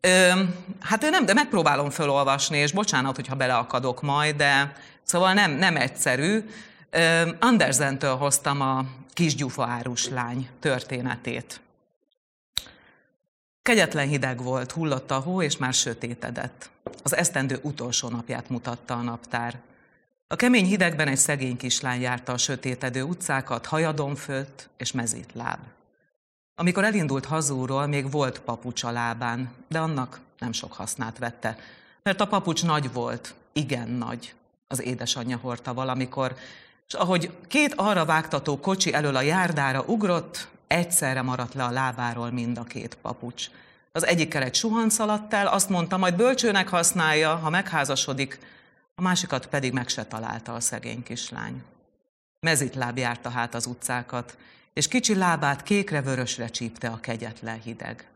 Ö, 0.00 0.30
hát 0.80 1.02
én 1.02 1.10
nem, 1.10 1.26
de 1.26 1.32
megpróbálom 1.32 1.90
felolvasni, 1.90 2.58
és 2.58 2.72
bocsánat, 2.72 3.16
hogyha 3.16 3.36
beleakadok 3.36 4.02
majd, 4.02 4.36
de 4.36 4.72
szóval 5.02 5.32
nem, 5.32 5.50
nem 5.50 5.76
egyszerű. 5.76 6.44
Ö, 6.90 7.28
Andersentől 7.40 8.16
hoztam 8.16 8.60
a 8.60 8.84
kisgyufa 9.12 9.66
árus 9.66 10.08
lány 10.08 10.48
történetét. 10.60 11.60
Kegyetlen 13.68 14.08
hideg 14.08 14.42
volt, 14.42 14.72
hullott 14.72 15.10
a 15.10 15.18
hó, 15.18 15.42
és 15.42 15.56
már 15.56 15.74
sötétedett. 15.74 16.70
Az 17.02 17.16
esztendő 17.16 17.58
utolsó 17.62 18.08
napját 18.08 18.48
mutatta 18.48 18.94
a 18.94 19.02
naptár. 19.02 19.60
A 20.26 20.36
kemény 20.36 20.64
hidegben 20.64 21.08
egy 21.08 21.16
szegény 21.16 21.56
kislány 21.56 22.00
járta 22.00 22.32
a 22.32 22.38
sötétedő 22.38 23.02
utcákat, 23.02 23.66
hajadon 23.66 24.14
főtt 24.14 24.68
és 24.76 24.92
mezít 24.92 25.30
láb. 25.32 25.58
Amikor 26.54 26.84
elindult 26.84 27.24
hazúról, 27.24 27.86
még 27.86 28.10
volt 28.10 28.40
papucs 28.40 28.84
a 28.84 28.90
lábán, 28.90 29.50
de 29.68 29.78
annak 29.78 30.20
nem 30.38 30.52
sok 30.52 30.72
hasznát 30.72 31.18
vette, 31.18 31.58
mert 32.02 32.20
a 32.20 32.26
papucs 32.26 32.64
nagy 32.64 32.92
volt, 32.92 33.34
igen 33.52 33.88
nagy. 33.88 34.34
Az 34.68 34.82
édesanyja 34.82 35.36
hordta 35.36 35.74
valamikor, 35.74 36.34
és 36.86 36.94
ahogy 36.94 37.30
két 37.48 37.74
arra 37.76 38.04
vágtató 38.04 38.60
kocsi 38.60 38.92
elől 38.92 39.16
a 39.16 39.22
járdára 39.22 39.82
ugrott, 39.86 40.48
egyszerre 40.68 41.22
maradt 41.22 41.54
le 41.54 41.64
a 41.64 41.70
lábáról 41.70 42.30
mind 42.30 42.58
a 42.58 42.64
két 42.64 42.94
papucs. 42.94 43.50
Az 43.92 44.06
egyikkel 44.06 44.42
egy 44.42 44.54
suhan 44.54 44.90
szaladt 44.90 45.34
el, 45.34 45.46
azt 45.46 45.68
mondta, 45.68 45.96
majd 45.96 46.16
bölcsőnek 46.16 46.68
használja, 46.68 47.36
ha 47.36 47.50
megházasodik, 47.50 48.38
a 48.94 49.02
másikat 49.02 49.46
pedig 49.46 49.72
meg 49.72 49.88
se 49.88 50.04
találta 50.04 50.54
a 50.54 50.60
szegény 50.60 51.02
kislány. 51.02 51.62
Mezitláb 52.40 52.98
járta 52.98 53.30
hát 53.30 53.54
az 53.54 53.66
utcákat, 53.66 54.36
és 54.72 54.88
kicsi 54.88 55.14
lábát 55.14 55.62
kékre-vörösre 55.62 56.48
csípte 56.48 56.88
a 56.88 57.00
kegyetlen 57.00 57.60
hideg. 57.60 58.08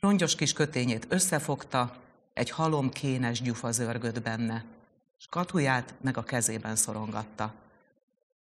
Rongyos 0.00 0.34
kis 0.34 0.52
kötényét 0.52 1.06
összefogta, 1.08 1.96
egy 2.32 2.50
halom 2.50 2.90
kénes 2.90 3.42
gyufa 3.42 3.72
zörgött 3.72 4.22
benne, 4.22 4.64
s 5.18 5.26
katuját 5.30 5.94
meg 6.00 6.16
a 6.16 6.22
kezében 6.22 6.76
szorongatta. 6.76 7.52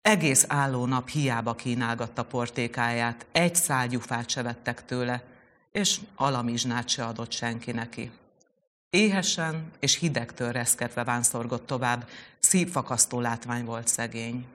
Egész 0.02 0.46
álló 0.48 0.86
nap 0.86 1.10
hiába 1.10 1.56
kínálgatta 1.56 2.24
portékáját, 2.24 3.26
egy 3.32 3.56
szál 3.56 3.88
gyufát 3.88 4.30
se 4.30 4.42
vettek 4.42 4.86
tőle, 4.86 5.24
és 5.72 6.00
alamizsnát 6.16 6.90
se 6.90 7.06
adott 7.06 7.32
senki 7.32 7.72
neki. 7.72 8.12
Éhesen 8.90 9.72
és 9.80 9.96
hidegtől 9.96 10.52
reszketve 10.52 11.04
vánszorgott 11.04 11.66
tovább, 11.66 12.10
szívfakasztó 12.40 13.20
látvány 13.20 13.66
volt 13.66 13.88
szegény. 13.88 14.46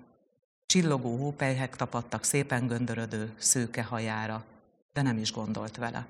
Csillogó 0.66 1.16
hópelyhek 1.16 1.76
tapadtak 1.76 2.24
szépen 2.24 2.66
göndörödő, 2.66 3.33
szőke 3.37 3.83
hajára, 3.83 4.44
de 4.92 5.02
nem 5.02 5.18
is 5.18 5.33
gondolt 5.33 5.76
vele. 5.76 6.07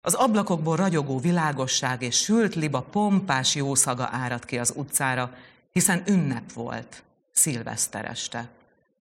Az 0.00 0.14
ablakokból 0.14 0.76
ragyogó 0.76 1.18
világosság 1.18 2.02
és 2.02 2.16
sült 2.16 2.54
liba 2.54 2.82
pompás 2.82 3.54
jószaga 3.54 4.08
árad 4.12 4.44
ki 4.44 4.58
az 4.58 4.72
utcára, 4.76 5.34
hiszen 5.72 6.02
ünnep 6.06 6.52
volt, 6.52 7.02
szilveszter 7.32 8.04
este. 8.04 8.48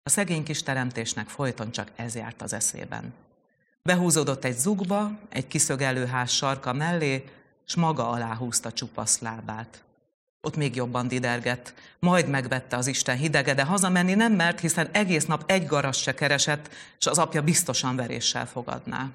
A 0.04 0.10
szegény 0.10 0.44
kis 0.44 0.64
teremtésnek 0.64 1.28
folyton 1.28 1.72
csak 1.72 1.92
ez 1.96 2.16
járt 2.16 2.42
az 2.42 2.54
eszében. 2.54 3.14
Behúzódott 3.82 4.44
egy 4.44 4.58
zugba, 4.58 5.12
egy 5.30 5.48
kiszögelő 5.48 6.06
ház 6.06 6.32
sarka 6.32 6.74
mellé, 6.74 7.24
s 7.66 7.76
maga 7.76 8.10
alá 8.10 8.36
húzta 8.36 8.72
csupasz 8.72 9.20
lábát. 9.20 9.84
Ott 10.42 10.56
még 10.56 10.76
jobban 10.76 11.08
didergett, 11.08 11.74
majd 12.00 12.28
megvette 12.28 12.78
az 12.78 12.88
Isten 12.88 13.18
hidege, 13.18 13.54
de 13.54 13.64
hazamenni 13.64 14.14
nem 14.14 14.34
mert, 14.34 14.60
hiszen 14.60 14.90
egész 14.92 15.26
nap 15.26 15.52
egy 15.52 15.66
garas 15.66 16.02
se 16.02 16.14
keresett, 16.14 16.70
és 17.00 17.06
az 17.06 17.18
apja 17.18 17.42
biztosan 17.42 17.96
veréssel 17.96 18.48
fogadná. 18.48 19.10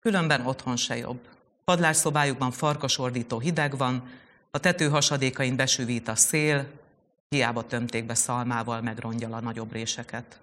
Különben 0.00 0.46
otthon 0.46 0.76
se 0.76 0.96
jobb. 0.96 1.20
Padlásszobájukban 1.64 2.50
farkasordító 2.50 3.38
hideg 3.38 3.76
van, 3.76 4.10
a 4.50 4.58
tető 4.58 4.88
hasadékain 4.88 5.56
besűvít 5.56 6.08
a 6.08 6.14
szél, 6.16 6.66
hiába 7.30 7.66
tömték 7.66 8.06
be 8.06 8.14
szalmával 8.14 8.80
megrongyal 8.80 9.32
a 9.32 9.40
nagyobb 9.40 9.72
réseket. 9.72 10.40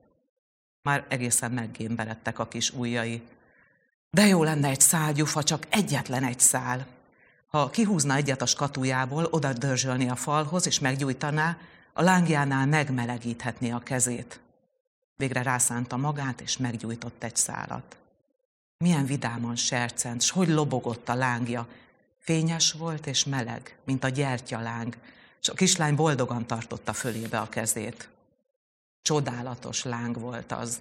Már 0.82 1.06
egészen 1.08 1.52
meggémberedtek 1.52 2.40
a 2.40 2.48
kis 2.48 2.74
ujjai. 2.74 3.22
De 4.10 4.28
jó 4.28 4.44
lenne 4.44 4.68
egy 4.68 4.82
szál 4.82 5.14
gyufa, 5.14 5.44
csak 5.44 5.66
egyetlen 5.70 6.24
egy 6.24 6.40
szál. 6.40 6.88
Ha 7.48 7.70
kihúzna 7.70 8.16
egyet 8.16 8.42
a 8.42 8.46
skatujából, 8.46 9.26
oda 9.26 9.54
dörzsölni 9.54 10.10
a 10.10 10.16
falhoz, 10.16 10.66
és 10.66 10.80
meggyújtaná, 10.80 11.58
a 11.94 12.02
lángjánál 12.02 12.66
megmelegíthetné 12.66 13.70
a 13.70 13.80
kezét. 13.80 14.40
Végre 15.16 15.42
rászánta 15.42 15.98
magát, 15.98 16.42
és 16.42 16.58
meggyújtott 16.58 17.24
egy 17.24 17.36
szálat. 17.36 17.98
Milyen 18.78 19.06
vidáman 19.06 19.56
sercent, 19.56 20.22
s 20.22 20.30
hogy 20.30 20.48
lobogott 20.48 21.10
a 21.10 21.16
lángja. 21.16 21.68
Fényes 22.20 22.72
volt 22.72 23.08
és 23.08 23.26
meleg, 23.26 23.78
mint 23.84 24.04
a 24.04 24.10
gyertyaláng, 24.10 24.98
és 25.42 25.50
a 25.50 25.54
kislány 25.54 25.96
boldogan 25.96 26.46
tartotta 26.46 26.94
fölébe 26.94 27.40
a 27.40 27.50
kezét. 27.50 28.10
Csodálatos 29.02 29.84
láng 29.84 30.20
volt 30.20 30.52
az. 30.52 30.80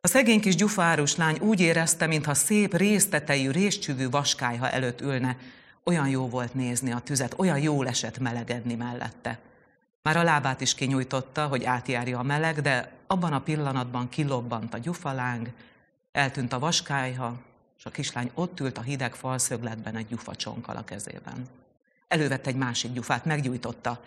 A 0.00 0.08
szegény 0.08 0.40
kis 0.40 0.56
gyufárus 0.56 1.16
lány 1.16 1.38
úgy 1.38 1.60
érezte, 1.60 2.06
mintha 2.06 2.34
szép 2.34 2.74
résztetejű, 2.74 3.50
réscsüvű 3.50 4.08
vaskályha 4.08 4.70
előtt 4.70 5.00
ülne. 5.00 5.36
Olyan 5.84 6.08
jó 6.08 6.28
volt 6.28 6.54
nézni 6.54 6.92
a 6.92 6.98
tüzet, 6.98 7.34
olyan 7.36 7.58
jól 7.58 7.88
esett 7.88 8.18
melegedni 8.18 8.74
mellette. 8.74 9.38
Már 10.02 10.16
a 10.16 10.22
lábát 10.22 10.60
is 10.60 10.74
kinyújtotta, 10.74 11.46
hogy 11.46 11.64
átjárja 11.64 12.18
a 12.18 12.22
meleg, 12.22 12.60
de 12.60 12.92
abban 13.06 13.32
a 13.32 13.40
pillanatban 13.40 14.08
kilobbant 14.08 14.74
a 14.74 14.78
gyufaláng, 14.78 15.52
eltűnt 16.12 16.52
a 16.52 16.58
vaskályha, 16.58 17.36
és 17.78 17.84
a 17.84 17.90
kislány 17.90 18.30
ott 18.34 18.60
ült 18.60 18.78
a 18.78 18.82
hideg 18.82 19.14
falszögletben 19.14 19.96
egy 19.96 20.06
gyufacsonkkal 20.06 20.76
a 20.76 20.84
kezében. 20.84 21.48
Elővett 22.08 22.46
egy 22.46 22.56
másik 22.56 22.92
gyufát, 22.92 23.24
meggyújtotta. 23.24 24.00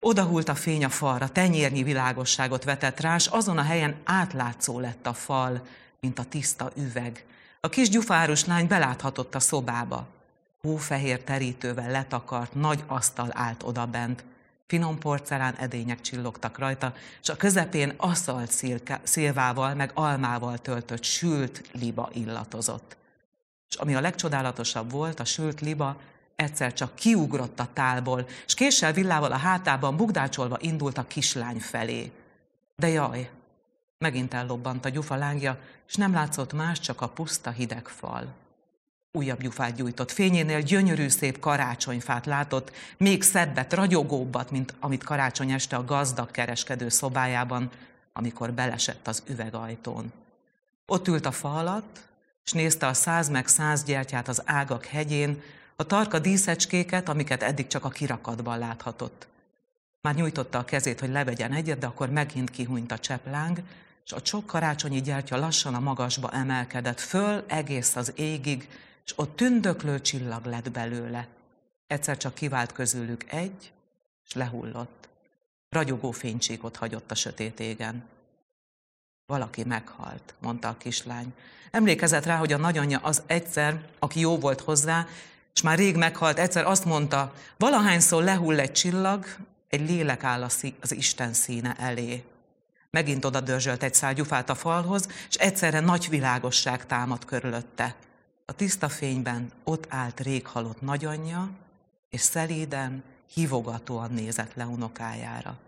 Odahult 0.00 0.48
a 0.48 0.54
fény 0.54 0.84
a 0.84 0.88
falra, 0.88 1.28
tenyérnyi 1.28 1.82
világosságot 1.82 2.64
vetett 2.64 3.00
rá, 3.00 3.18
s 3.18 3.26
azon 3.26 3.58
a 3.58 3.62
helyen 3.62 3.96
átlátszó 4.04 4.80
lett 4.80 5.06
a 5.06 5.12
fal, 5.12 5.66
mint 6.00 6.18
a 6.18 6.24
tiszta 6.24 6.70
üveg. 6.76 7.24
A 7.60 7.68
kis 7.68 7.88
gyufárus 7.88 8.44
lány 8.44 8.66
beláthatott 8.66 9.34
a 9.34 9.40
szobába. 9.40 10.06
Hófehér 10.60 11.20
terítővel 11.20 11.90
letakart, 11.90 12.54
nagy 12.54 12.84
asztal 12.86 13.28
állt 13.32 13.62
odabent. 13.62 14.24
Finom 14.66 14.98
porcelán 14.98 15.54
edények 15.54 16.00
csillogtak 16.00 16.58
rajta, 16.58 16.94
és 17.22 17.28
a 17.28 17.36
közepén 17.36 17.94
aszalt 17.96 18.50
szilke, 18.50 19.00
szilvával 19.02 19.74
meg 19.74 19.90
almával 19.94 20.58
töltött 20.58 21.02
sült 21.02 21.62
liba 21.72 22.10
illatozott. 22.12 22.96
És 23.68 23.76
ami 23.76 23.94
a 23.94 24.00
legcsodálatosabb 24.00 24.90
volt, 24.90 25.20
a 25.20 25.24
sült 25.24 25.60
liba 25.60 25.96
egyszer 26.40 26.72
csak 26.72 26.94
kiugrott 26.94 27.60
a 27.60 27.68
tálból, 27.72 28.26
és 28.46 28.54
késsel 28.54 28.92
villával 28.92 29.32
a 29.32 29.36
hátában 29.36 29.96
bugdácsolva 29.96 30.56
indult 30.60 30.98
a 30.98 31.06
kislány 31.06 31.60
felé. 31.60 32.12
De 32.76 32.88
jaj, 32.88 33.30
megint 33.98 34.34
ellobbant 34.34 34.84
a 34.84 34.88
gyufa 34.88 35.14
lángja, 35.14 35.58
és 35.88 35.94
nem 35.94 36.12
látszott 36.12 36.52
más, 36.52 36.80
csak 36.80 37.00
a 37.00 37.08
puszta 37.08 37.50
hideg 37.50 37.88
fal. 37.88 38.34
Újabb 39.12 39.42
gyufát 39.42 39.74
gyújtott. 39.74 40.10
Fényénél 40.10 40.60
gyönyörű 40.60 41.08
szép 41.08 41.38
karácsonyfát 41.38 42.26
látott, 42.26 42.72
még 42.96 43.22
szebbet, 43.22 43.72
ragyogóbbat, 43.72 44.50
mint 44.50 44.74
amit 44.80 45.04
karácsony 45.04 45.50
este 45.50 45.76
a 45.76 45.84
gazdag 45.84 46.30
kereskedő 46.30 46.88
szobájában, 46.88 47.70
amikor 48.12 48.52
belesett 48.52 49.08
az 49.08 49.22
üvegajtón. 49.26 50.12
Ott 50.86 51.08
ült 51.08 51.26
a 51.26 51.32
fa 51.32 51.58
alatt, 51.58 51.98
és 52.44 52.52
nézte 52.52 52.86
a 52.86 52.94
száz 52.94 53.28
meg 53.28 53.46
száz 53.46 53.84
gyertyát 53.84 54.28
az 54.28 54.42
ágak 54.44 54.84
hegyén, 54.84 55.42
a 55.80 55.84
tarka 55.84 56.18
díszecskéket, 56.18 57.08
amiket 57.08 57.42
eddig 57.42 57.66
csak 57.66 57.84
a 57.84 57.88
kirakatban 57.88 58.58
láthatott. 58.58 59.26
Már 60.00 60.14
nyújtotta 60.14 60.58
a 60.58 60.64
kezét, 60.64 61.00
hogy 61.00 61.10
levegyen 61.10 61.52
egyet, 61.52 61.78
de 61.78 61.86
akkor 61.86 62.10
megint 62.10 62.50
kihúnyt 62.50 62.92
a 62.92 62.98
csepláng, 62.98 63.62
és 64.04 64.12
a 64.12 64.20
sok 64.22 64.46
karácsonyi 64.46 65.00
gyertya 65.00 65.36
lassan 65.36 65.74
a 65.74 65.80
magasba 65.80 66.30
emelkedett 66.30 67.00
föl 67.00 67.44
egész 67.46 67.96
az 67.96 68.12
égig, 68.16 68.68
és 69.04 69.12
ott 69.16 69.36
tündöklő 69.36 70.00
csillag 70.00 70.44
lett 70.44 70.70
belőle. 70.70 71.26
Egyszer 71.86 72.16
csak 72.16 72.34
kivált 72.34 72.72
közülük 72.72 73.32
egy, 73.32 73.72
és 74.26 74.32
lehullott. 74.32 75.08
Ragyogó 75.68 76.10
fénycsíkot 76.10 76.76
hagyott 76.76 77.10
a 77.10 77.14
sötét 77.14 77.60
égen. 77.60 78.04
Valaki 79.26 79.64
meghalt, 79.64 80.34
mondta 80.40 80.68
a 80.68 80.76
kislány. 80.78 81.34
Emlékezett 81.70 82.24
rá, 82.24 82.36
hogy 82.36 82.52
a 82.52 82.58
nagyanyja 82.58 82.98
az 82.98 83.22
egyszer, 83.26 83.88
aki 83.98 84.20
jó 84.20 84.38
volt 84.38 84.60
hozzá, 84.60 85.06
és 85.54 85.62
már 85.62 85.78
rég 85.78 85.96
meghalt, 85.96 86.38
egyszer 86.38 86.66
azt 86.66 86.84
mondta, 86.84 87.32
valahányszor 87.56 88.22
lehull 88.22 88.58
egy 88.58 88.72
csillag, 88.72 89.24
egy 89.68 89.88
lélek 89.88 90.24
áll 90.24 90.42
az 90.42 90.92
Isten 90.92 91.32
színe 91.32 91.74
elé. 91.78 92.24
Megint 92.90 93.24
oda 93.24 93.40
dörzsölt 93.40 93.82
egy 93.82 93.94
szál 93.94 94.14
gyufát 94.14 94.50
a 94.50 94.54
falhoz, 94.54 95.08
és 95.28 95.34
egyszerre 95.34 95.80
nagy 95.80 96.08
világosság 96.08 96.86
támad 96.86 97.24
körülötte. 97.24 97.94
A 98.46 98.52
tiszta 98.52 98.88
fényben 98.88 99.50
ott 99.64 99.86
állt 99.88 100.20
rég 100.20 100.46
halott 100.46 100.80
nagyanyja, 100.80 101.50
és 102.10 102.20
szelíden, 102.20 103.02
hívogatóan 103.34 104.12
nézett 104.12 104.54
le 104.54 104.64
unokájára. 104.64 105.58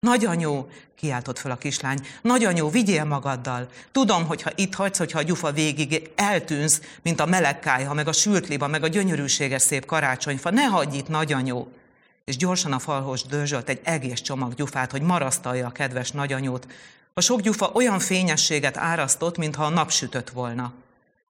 Nagyanyó, 0.00 0.68
kiáltott 0.96 1.38
fel 1.38 1.50
a 1.50 1.56
kislány, 1.56 1.98
nagyanyó, 2.22 2.68
vigyél 2.68 3.04
magaddal. 3.04 3.68
Tudom, 3.92 4.26
hogy 4.26 4.42
ha 4.42 4.50
itt 4.54 4.74
hagysz, 4.74 4.98
hogyha 4.98 5.18
a 5.18 5.22
gyufa 5.22 5.52
végig 5.52 6.10
eltűnsz, 6.14 6.80
mint 7.02 7.20
a 7.20 7.26
melegkájha, 7.26 7.94
meg 7.94 8.08
a 8.08 8.12
sült 8.12 8.48
liba, 8.48 8.66
meg 8.66 8.82
a 8.82 8.88
gyönyörűséges 8.88 9.62
szép 9.62 9.84
karácsonyfa. 9.84 10.50
Ne 10.50 10.64
hagyj 10.64 10.96
itt, 10.96 11.08
nagyanyó! 11.08 11.72
És 12.24 12.36
gyorsan 12.36 12.72
a 12.72 12.78
falhoz 12.78 13.22
dörzsölt 13.22 13.68
egy 13.68 13.80
egész 13.84 14.20
csomag 14.20 14.54
gyufát, 14.54 14.90
hogy 14.90 15.02
marasztalja 15.02 15.66
a 15.66 15.70
kedves 15.72 16.10
nagyanyót. 16.10 16.66
A 17.14 17.20
sok 17.20 17.40
gyufa 17.40 17.70
olyan 17.72 17.98
fényességet 17.98 18.76
árasztott, 18.76 19.36
mintha 19.36 19.64
a 19.64 19.68
nap 19.68 19.90
sütött 19.90 20.30
volna. 20.30 20.72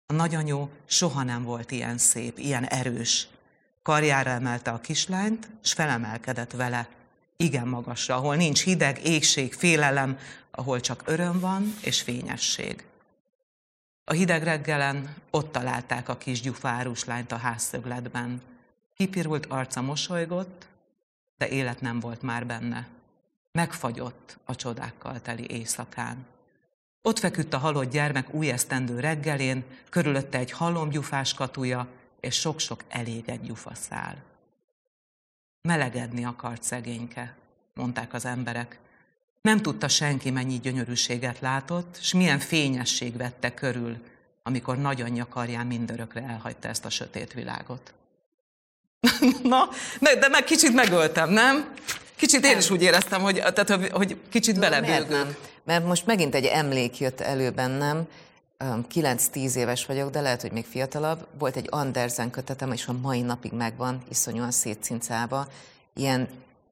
A 0.07 0.13
nagyanyó 0.13 0.71
soha 0.87 1.23
nem 1.23 1.45
volt 1.45 1.71
ilyen 1.71 1.99
szép, 1.99 2.39
ilyen 2.39 2.65
erős. 2.65 3.29
Karjára 3.83 4.31
emelte 4.31 4.71
a 4.71 4.81
kislányt, 4.81 5.49
és 5.63 5.73
felemelkedett 5.73 6.53
vele 6.53 6.89
igen 7.41 7.69
magasra, 7.69 8.15
ahol 8.15 8.37
nincs 8.37 8.63
hideg, 8.63 9.05
égség, 9.05 9.53
félelem, 9.53 10.19
ahol 10.51 10.81
csak 10.81 11.03
öröm 11.05 11.41
van 11.41 11.75
és 11.83 12.03
fényesség. 12.03 12.85
A 14.05 14.13
hideg 14.13 14.43
reggelen 14.43 15.15
ott 15.31 15.53
találták 15.53 16.09
a 16.09 16.17
kis 16.17 16.41
gyufárus 16.41 17.05
lányt 17.05 17.33
a 17.33 17.37
házszögletben. 17.37 18.43
Kipirult 18.97 19.47
arca 19.47 19.81
mosolygott, 19.81 20.67
de 21.39 21.49
élet 21.49 21.81
nem 21.81 22.01
volt 22.01 22.23
már 22.23 22.47
benne. 22.47 22.89
Megfagyott 23.53 24.39
a 24.45 24.55
csodákkal 24.55 25.21
teli 25.21 25.51
éjszakán. 25.51 26.27
Ott 27.03 27.19
feküdt 27.19 27.55
a 27.55 27.59
halott 27.59 27.91
gyermek 27.91 28.35
új 28.35 28.51
esztendő 28.51 29.01
reggelén, 29.01 29.65
körülötte 29.89 30.39
egy 30.39 30.51
halomgyufás 30.51 31.35
katuja 31.35 31.89
és 32.21 32.35
sok-sok 32.35 32.85
elégett 32.89 33.43
gyufaszál. 33.43 34.30
Melegedni 35.63 36.25
akart 36.25 36.63
szegényke, 36.63 37.35
mondták 37.75 38.15
az 38.15 38.25
emberek. 38.25 38.79
Nem 39.43 39.63
tudta 39.63 39.89
senki, 39.89 40.31
mennyi 40.31 40.61
gyönyörűséget 40.61 41.41
látott, 41.41 41.97
és 42.01 42.13
milyen 42.13 42.39
fényesség 42.39 43.17
vette 43.17 43.55
körül, 43.55 43.97
amikor 44.43 44.79
nagyanyja 44.79 45.27
karján 45.29 45.67
mindörökre 45.67 46.23
elhagyta 46.23 46.69
ezt 46.69 46.85
a 46.85 46.91
sötét 46.91 47.33
világot. 47.33 47.93
Na, 49.43 49.69
de 50.01 50.29
meg 50.29 50.45
kicsit 50.45 50.75
megöltem, 50.75 51.31
nem? 51.31 51.75
Kicsit 52.17 52.45
én 52.45 52.59
is 52.59 52.71
úgy 52.71 52.83
éreztem, 52.83 53.21
hogy, 53.21 53.35
tehát, 53.35 53.93
hogy 53.93 54.17
kicsit 54.29 54.59
belebőgünk. 54.59 55.39
Mert 55.65 55.87
most 55.87 56.07
megint 56.07 56.35
egy 56.35 56.45
emlék 56.45 56.99
jött 56.99 57.21
elő 57.21 57.51
bennem, 57.51 58.07
9-10 58.65 59.55
éves 59.55 59.87
vagyok, 59.87 60.11
de 60.11 60.21
lehet, 60.21 60.41
hogy 60.41 60.53
még 60.53 60.65
fiatalabb. 60.65 61.27
Volt 61.39 61.57
egy 61.57 61.67
Andersen 61.71 62.31
kötetem, 62.31 62.73
és 62.73 62.87
a 62.87 62.93
mai 62.93 63.21
napig 63.21 63.53
megvan, 63.53 64.03
iszonyúan 64.09 64.51
szétcincálva. 64.51 65.47
Ilyen, 65.95 66.29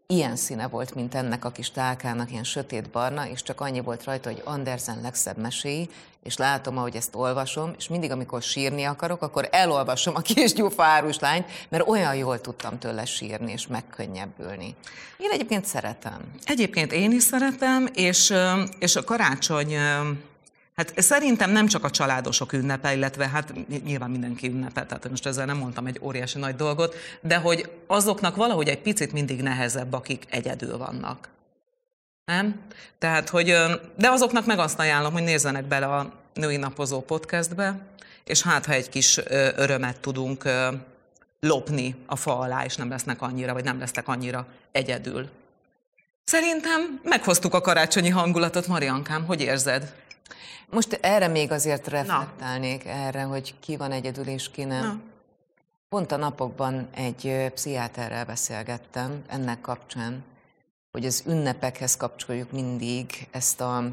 ilyen 0.06 0.36
színe 0.36 0.68
volt, 0.68 0.94
mint 0.94 1.14
ennek 1.14 1.44
a 1.44 1.50
kis 1.50 1.70
tálkának, 1.70 2.30
ilyen 2.30 2.44
sötét 2.44 2.90
barna, 2.90 3.28
és 3.28 3.42
csak 3.42 3.60
annyi 3.60 3.80
volt 3.80 4.04
rajta, 4.04 4.30
hogy 4.30 4.42
Andersen 4.44 5.00
legszebb 5.00 5.36
meséi, 5.36 5.88
és 6.22 6.36
látom, 6.36 6.78
ahogy 6.78 6.96
ezt 6.96 7.14
olvasom, 7.14 7.72
és 7.78 7.88
mindig, 7.88 8.10
amikor 8.10 8.42
sírni 8.42 8.84
akarok, 8.84 9.22
akkor 9.22 9.48
elolvasom 9.50 10.14
a 10.14 10.20
kis 10.20 10.52
gyufárus 10.52 11.18
lányt, 11.18 11.46
mert 11.68 11.88
olyan 11.88 12.14
jól 12.14 12.40
tudtam 12.40 12.78
tőle 12.78 13.04
sírni, 13.04 13.52
és 13.52 13.66
megkönnyebbülni. 13.66 14.74
Én 15.18 15.30
egyébként 15.30 15.64
szeretem. 15.64 16.32
Egyébként 16.44 16.92
én 16.92 17.12
is 17.12 17.22
szeretem, 17.22 17.88
és, 17.94 18.34
és 18.78 18.96
a 18.96 19.04
karácsony 19.04 19.74
Hát 20.78 21.00
szerintem 21.00 21.50
nem 21.50 21.66
csak 21.66 21.84
a 21.84 21.90
családosok 21.90 22.52
ünnepe, 22.52 22.94
illetve 22.94 23.28
hát 23.28 23.52
nyilván 23.84 24.10
mindenki 24.10 24.48
ünnepe, 24.48 24.86
tehát 24.86 25.08
most 25.08 25.26
ezzel 25.26 25.46
nem 25.46 25.56
mondtam 25.56 25.86
egy 25.86 25.98
óriási 26.02 26.38
nagy 26.38 26.56
dolgot, 26.56 26.94
de 27.20 27.36
hogy 27.36 27.70
azoknak 27.86 28.36
valahogy 28.36 28.68
egy 28.68 28.78
picit 28.78 29.12
mindig 29.12 29.42
nehezebb, 29.42 29.92
akik 29.92 30.26
egyedül 30.30 30.76
vannak. 30.76 31.28
Nem? 32.24 32.60
Tehát, 32.98 33.28
hogy, 33.28 33.46
de 33.96 34.08
azoknak 34.08 34.46
meg 34.46 34.58
azt 34.58 34.78
ajánlom, 34.78 35.12
hogy 35.12 35.22
nézzenek 35.22 35.64
bele 35.64 35.86
a 35.86 36.12
Női 36.34 36.56
Napozó 36.56 37.00
podcastbe, 37.00 37.86
és 38.24 38.42
hát, 38.42 38.66
ha 38.66 38.72
egy 38.72 38.88
kis 38.88 39.20
örömet 39.56 40.00
tudunk 40.00 40.44
lopni 41.40 41.94
a 42.06 42.16
fa 42.16 42.38
alá, 42.38 42.64
és 42.64 42.76
nem 42.76 42.88
lesznek 42.88 43.22
annyira, 43.22 43.52
vagy 43.52 43.64
nem 43.64 43.78
lesznek 43.78 44.08
annyira 44.08 44.46
egyedül. 44.72 45.28
Szerintem 46.28 47.00
meghoztuk 47.02 47.54
a 47.54 47.60
karácsonyi 47.60 48.08
hangulatot, 48.08 48.66
Mariankám, 48.66 49.24
hogy 49.24 49.40
érzed? 49.40 49.94
Most 50.70 50.98
erre 51.02 51.28
még 51.28 51.52
azért 51.52 51.88
reflektálnék, 51.88 52.84
Na. 52.84 52.90
erre, 52.90 53.22
hogy 53.22 53.54
ki 53.60 53.76
van 53.76 53.92
egyedül 53.92 54.26
és 54.26 54.50
ki 54.50 54.64
nem. 54.64 54.84
Na. 54.84 55.00
Pont 55.88 56.12
a 56.12 56.16
napokban 56.16 56.88
egy 56.94 57.50
pszichiáterrel 57.54 58.24
beszélgettem 58.24 59.22
ennek 59.26 59.60
kapcsán, 59.60 60.24
hogy 60.92 61.06
az 61.06 61.22
ünnepekhez 61.26 61.96
kapcsoljuk 61.96 62.52
mindig 62.52 63.28
ezt 63.30 63.60
a, 63.60 63.84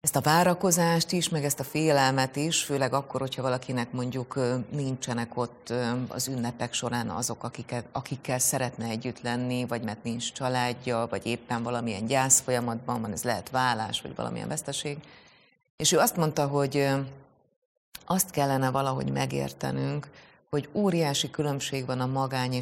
ezt 0.00 0.16
a 0.16 0.20
várakozást 0.20 1.12
is, 1.12 1.28
meg 1.28 1.44
ezt 1.44 1.60
a 1.60 1.64
félelmet 1.64 2.36
is, 2.36 2.62
főleg 2.62 2.92
akkor, 2.92 3.20
hogyha 3.20 3.42
valakinek 3.42 3.92
mondjuk 3.92 4.38
nincsenek 4.70 5.36
ott 5.36 5.72
az 6.08 6.28
ünnepek 6.28 6.72
során 6.72 7.08
azok, 7.08 7.44
akiket, 7.44 7.84
akikkel 7.92 8.38
szeretne 8.38 8.86
együtt 8.86 9.20
lenni, 9.20 9.66
vagy 9.66 9.82
mert 9.82 10.02
nincs 10.02 10.32
családja, 10.32 11.06
vagy 11.10 11.26
éppen 11.26 11.62
valamilyen 11.62 12.06
gyász 12.06 12.40
folyamatban 12.40 13.00
van, 13.00 13.12
ez 13.12 13.22
lehet 13.22 13.50
vállás, 13.50 14.00
vagy 14.00 14.14
valamilyen 14.14 14.48
veszteség. 14.48 14.98
És 15.76 15.92
ő 15.92 15.98
azt 15.98 16.16
mondta, 16.16 16.46
hogy 16.46 16.88
azt 18.04 18.30
kellene 18.30 18.70
valahogy 18.70 19.10
megértenünk, 19.12 20.10
hogy 20.50 20.68
óriási 20.72 21.30
különbség 21.30 21.86
van 21.86 22.00
a 22.00 22.06
magány 22.06 22.52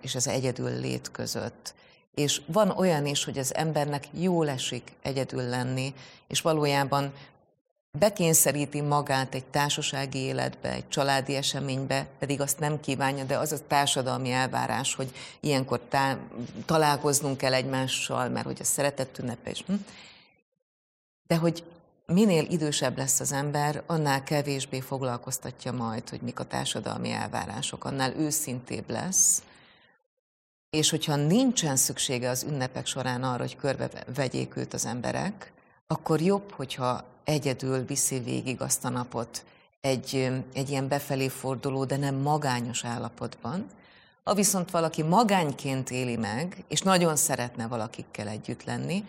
és 0.00 0.14
az 0.14 0.28
egyedül 0.28 0.80
lét 0.80 1.10
között. 1.10 1.74
És 2.18 2.40
van 2.46 2.70
olyan 2.70 3.06
is, 3.06 3.24
hogy 3.24 3.38
az 3.38 3.54
embernek 3.54 4.08
jól 4.10 4.48
esik 4.48 4.92
egyedül 5.02 5.42
lenni, 5.42 5.94
és 6.28 6.40
valójában 6.40 7.12
bekényszeríti 7.98 8.80
magát 8.80 9.34
egy 9.34 9.44
társasági 9.44 10.18
életbe, 10.18 10.72
egy 10.72 10.88
családi 10.88 11.34
eseménybe, 11.34 12.06
pedig 12.18 12.40
azt 12.40 12.58
nem 12.58 12.80
kívánja, 12.80 13.24
de 13.24 13.38
az 13.38 13.52
a 13.52 13.66
társadalmi 13.66 14.30
elvárás, 14.30 14.94
hogy 14.94 15.14
ilyenkor 15.40 15.80
tá- 15.88 16.18
találkoznunk 16.64 17.36
kell 17.36 17.54
egymással, 17.54 18.28
mert 18.28 18.46
hogy 18.46 18.58
a 18.60 18.64
szeretett 18.64 19.18
ünnepe 19.18 19.50
is. 19.50 19.64
Hm? 19.66 19.74
De 21.26 21.36
hogy 21.36 21.64
minél 22.06 22.44
idősebb 22.44 22.96
lesz 22.96 23.20
az 23.20 23.32
ember, 23.32 23.82
annál 23.86 24.22
kevésbé 24.22 24.80
foglalkoztatja 24.80 25.72
majd, 25.72 26.08
hogy 26.08 26.20
mik 26.20 26.38
a 26.38 26.44
társadalmi 26.44 27.10
elvárások, 27.10 27.84
annál 27.84 28.14
őszintébb 28.16 28.90
lesz, 28.90 29.42
és 30.70 30.90
hogyha 30.90 31.16
nincsen 31.16 31.76
szüksége 31.76 32.30
az 32.30 32.42
ünnepek 32.42 32.86
során 32.86 33.22
arra, 33.22 33.42
hogy 33.42 33.56
körbe 33.56 33.90
vegyék 34.14 34.56
őt 34.56 34.74
az 34.74 34.86
emberek, 34.86 35.52
akkor 35.86 36.20
jobb, 36.20 36.52
hogyha 36.52 37.04
egyedül 37.24 37.84
viszi 37.84 38.18
végig 38.18 38.60
azt 38.60 38.84
a 38.84 38.88
napot 38.88 39.44
egy, 39.80 40.32
egy 40.52 40.70
ilyen 40.70 40.88
befelé 40.88 41.28
forduló, 41.28 41.84
de 41.84 41.96
nem 41.96 42.14
magányos 42.14 42.84
állapotban. 42.84 43.66
Ha 44.24 44.34
viszont 44.34 44.70
valaki 44.70 45.02
magányként 45.02 45.90
éli 45.90 46.16
meg, 46.16 46.64
és 46.68 46.80
nagyon 46.80 47.16
szeretne 47.16 47.66
valakikkel 47.66 48.28
együtt 48.28 48.64
lenni, 48.64 49.04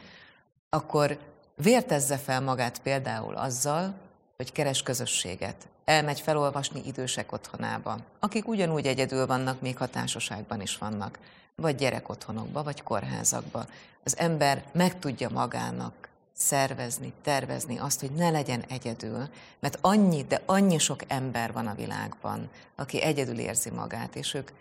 akkor 0.69 1.17
vértezze 1.55 2.17
fel 2.17 2.41
magát 2.41 2.79
például 2.81 3.35
azzal, 3.35 3.93
hogy 4.37 4.51
keres 4.51 4.83
közösséget, 4.83 5.67
elmegy 5.85 6.19
felolvasni 6.19 6.81
idősek 6.85 7.31
otthonába, 7.31 7.97
akik 8.19 8.47
ugyanúgy 8.47 8.85
egyedül 8.85 9.25
vannak, 9.25 9.61
még 9.61 9.77
ha 9.77 9.87
társaságban 9.87 10.61
is 10.61 10.77
vannak, 10.77 11.19
vagy 11.59 11.75
gyerekotthonokba, 11.75 12.63
vagy 12.63 12.83
kórházakba. 12.83 13.65
Az 14.03 14.17
ember 14.17 14.63
meg 14.71 14.99
tudja 14.99 15.29
magának 15.29 16.09
szervezni, 16.33 17.13
tervezni 17.21 17.77
azt, 17.77 17.99
hogy 17.99 18.11
ne 18.11 18.29
legyen 18.29 18.63
egyedül, 18.67 19.29
mert 19.59 19.77
annyi, 19.81 20.23
de 20.23 20.41
annyi 20.45 20.77
sok 20.77 21.01
ember 21.07 21.53
van 21.53 21.67
a 21.67 21.75
világban, 21.75 22.49
aki 22.75 23.01
egyedül 23.01 23.39
érzi 23.39 23.69
magát, 23.69 24.15
és 24.15 24.33
ők 24.33 24.51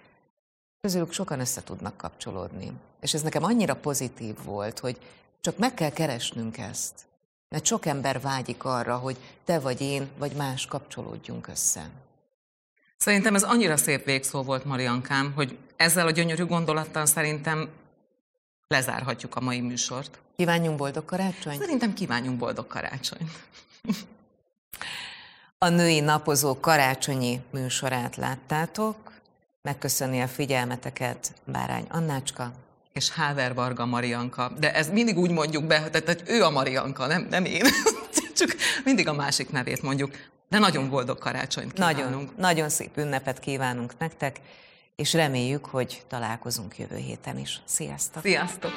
közülük 0.80 1.12
sokan 1.12 1.40
össze 1.40 1.62
tudnak 1.62 1.96
kapcsolódni. 1.96 2.72
És 3.00 3.14
ez 3.14 3.22
nekem 3.22 3.44
annyira 3.44 3.76
pozitív 3.76 4.36
volt, 4.44 4.78
hogy 4.78 4.98
csak 5.40 5.58
meg 5.58 5.74
kell 5.74 5.90
keresnünk 5.90 6.58
ezt. 6.58 7.06
Mert 7.48 7.64
sok 7.64 7.86
ember 7.86 8.20
vágyik 8.20 8.64
arra, 8.64 8.96
hogy 8.96 9.16
te 9.44 9.58
vagy 9.58 9.80
én, 9.80 10.08
vagy 10.18 10.32
más 10.32 10.66
kapcsolódjunk 10.66 11.48
össze. 11.48 11.90
Szerintem 12.98 13.34
ez 13.34 13.42
annyira 13.42 13.76
szép 13.76 14.04
végszó 14.04 14.42
volt, 14.42 14.64
Mariankám, 14.64 15.32
hogy 15.34 15.58
ezzel 15.76 16.06
a 16.06 16.10
gyönyörű 16.10 16.44
gondolattal 16.44 17.06
szerintem 17.06 17.68
lezárhatjuk 18.68 19.36
a 19.36 19.40
mai 19.40 19.60
műsort. 19.60 20.18
Kívánjunk 20.36 20.76
boldog 20.76 21.04
karácsonyt? 21.04 21.60
Szerintem 21.60 21.94
kívánjunk 21.94 22.38
boldog 22.38 22.66
karácsonyt. 22.66 23.30
A 25.58 25.68
női 25.68 26.00
napozó 26.00 26.60
karácsonyi 26.60 27.40
műsorát 27.50 28.16
láttátok. 28.16 29.12
Megköszöni 29.62 30.20
a 30.20 30.28
figyelmeteket 30.28 31.32
Bárány 31.44 31.86
Annácska. 31.88 32.52
És 32.92 33.10
Háver 33.10 33.54
Varga 33.54 33.86
Marianka. 33.86 34.52
De 34.58 34.74
ez 34.74 34.90
mindig 34.90 35.18
úgy 35.18 35.30
mondjuk 35.30 35.64
be, 35.64 35.90
tehát, 35.90 36.06
hogy 36.06 36.22
ő 36.26 36.42
a 36.44 36.50
Marianka, 36.50 37.06
nem, 37.06 37.26
nem 37.30 37.44
én. 37.44 37.64
Csak 38.38 38.56
mindig 38.84 39.08
a 39.08 39.12
másik 39.12 39.50
nevét 39.50 39.82
mondjuk. 39.82 40.10
De 40.48 40.58
nagyon 40.58 40.90
boldog 40.90 41.18
karácsonyt 41.18 41.72
kívánunk. 41.72 42.04
Nagyon, 42.04 42.30
nagyon 42.36 42.68
szép 42.68 42.96
ünnepet 42.96 43.38
kívánunk 43.38 43.98
nektek, 43.98 44.40
és 44.96 45.12
reméljük, 45.12 45.66
hogy 45.66 46.02
találkozunk 46.08 46.78
jövő 46.78 46.96
héten 46.96 47.38
is. 47.38 47.60
Sziasztok! 47.64 48.22
Sziasztok! 48.22 48.72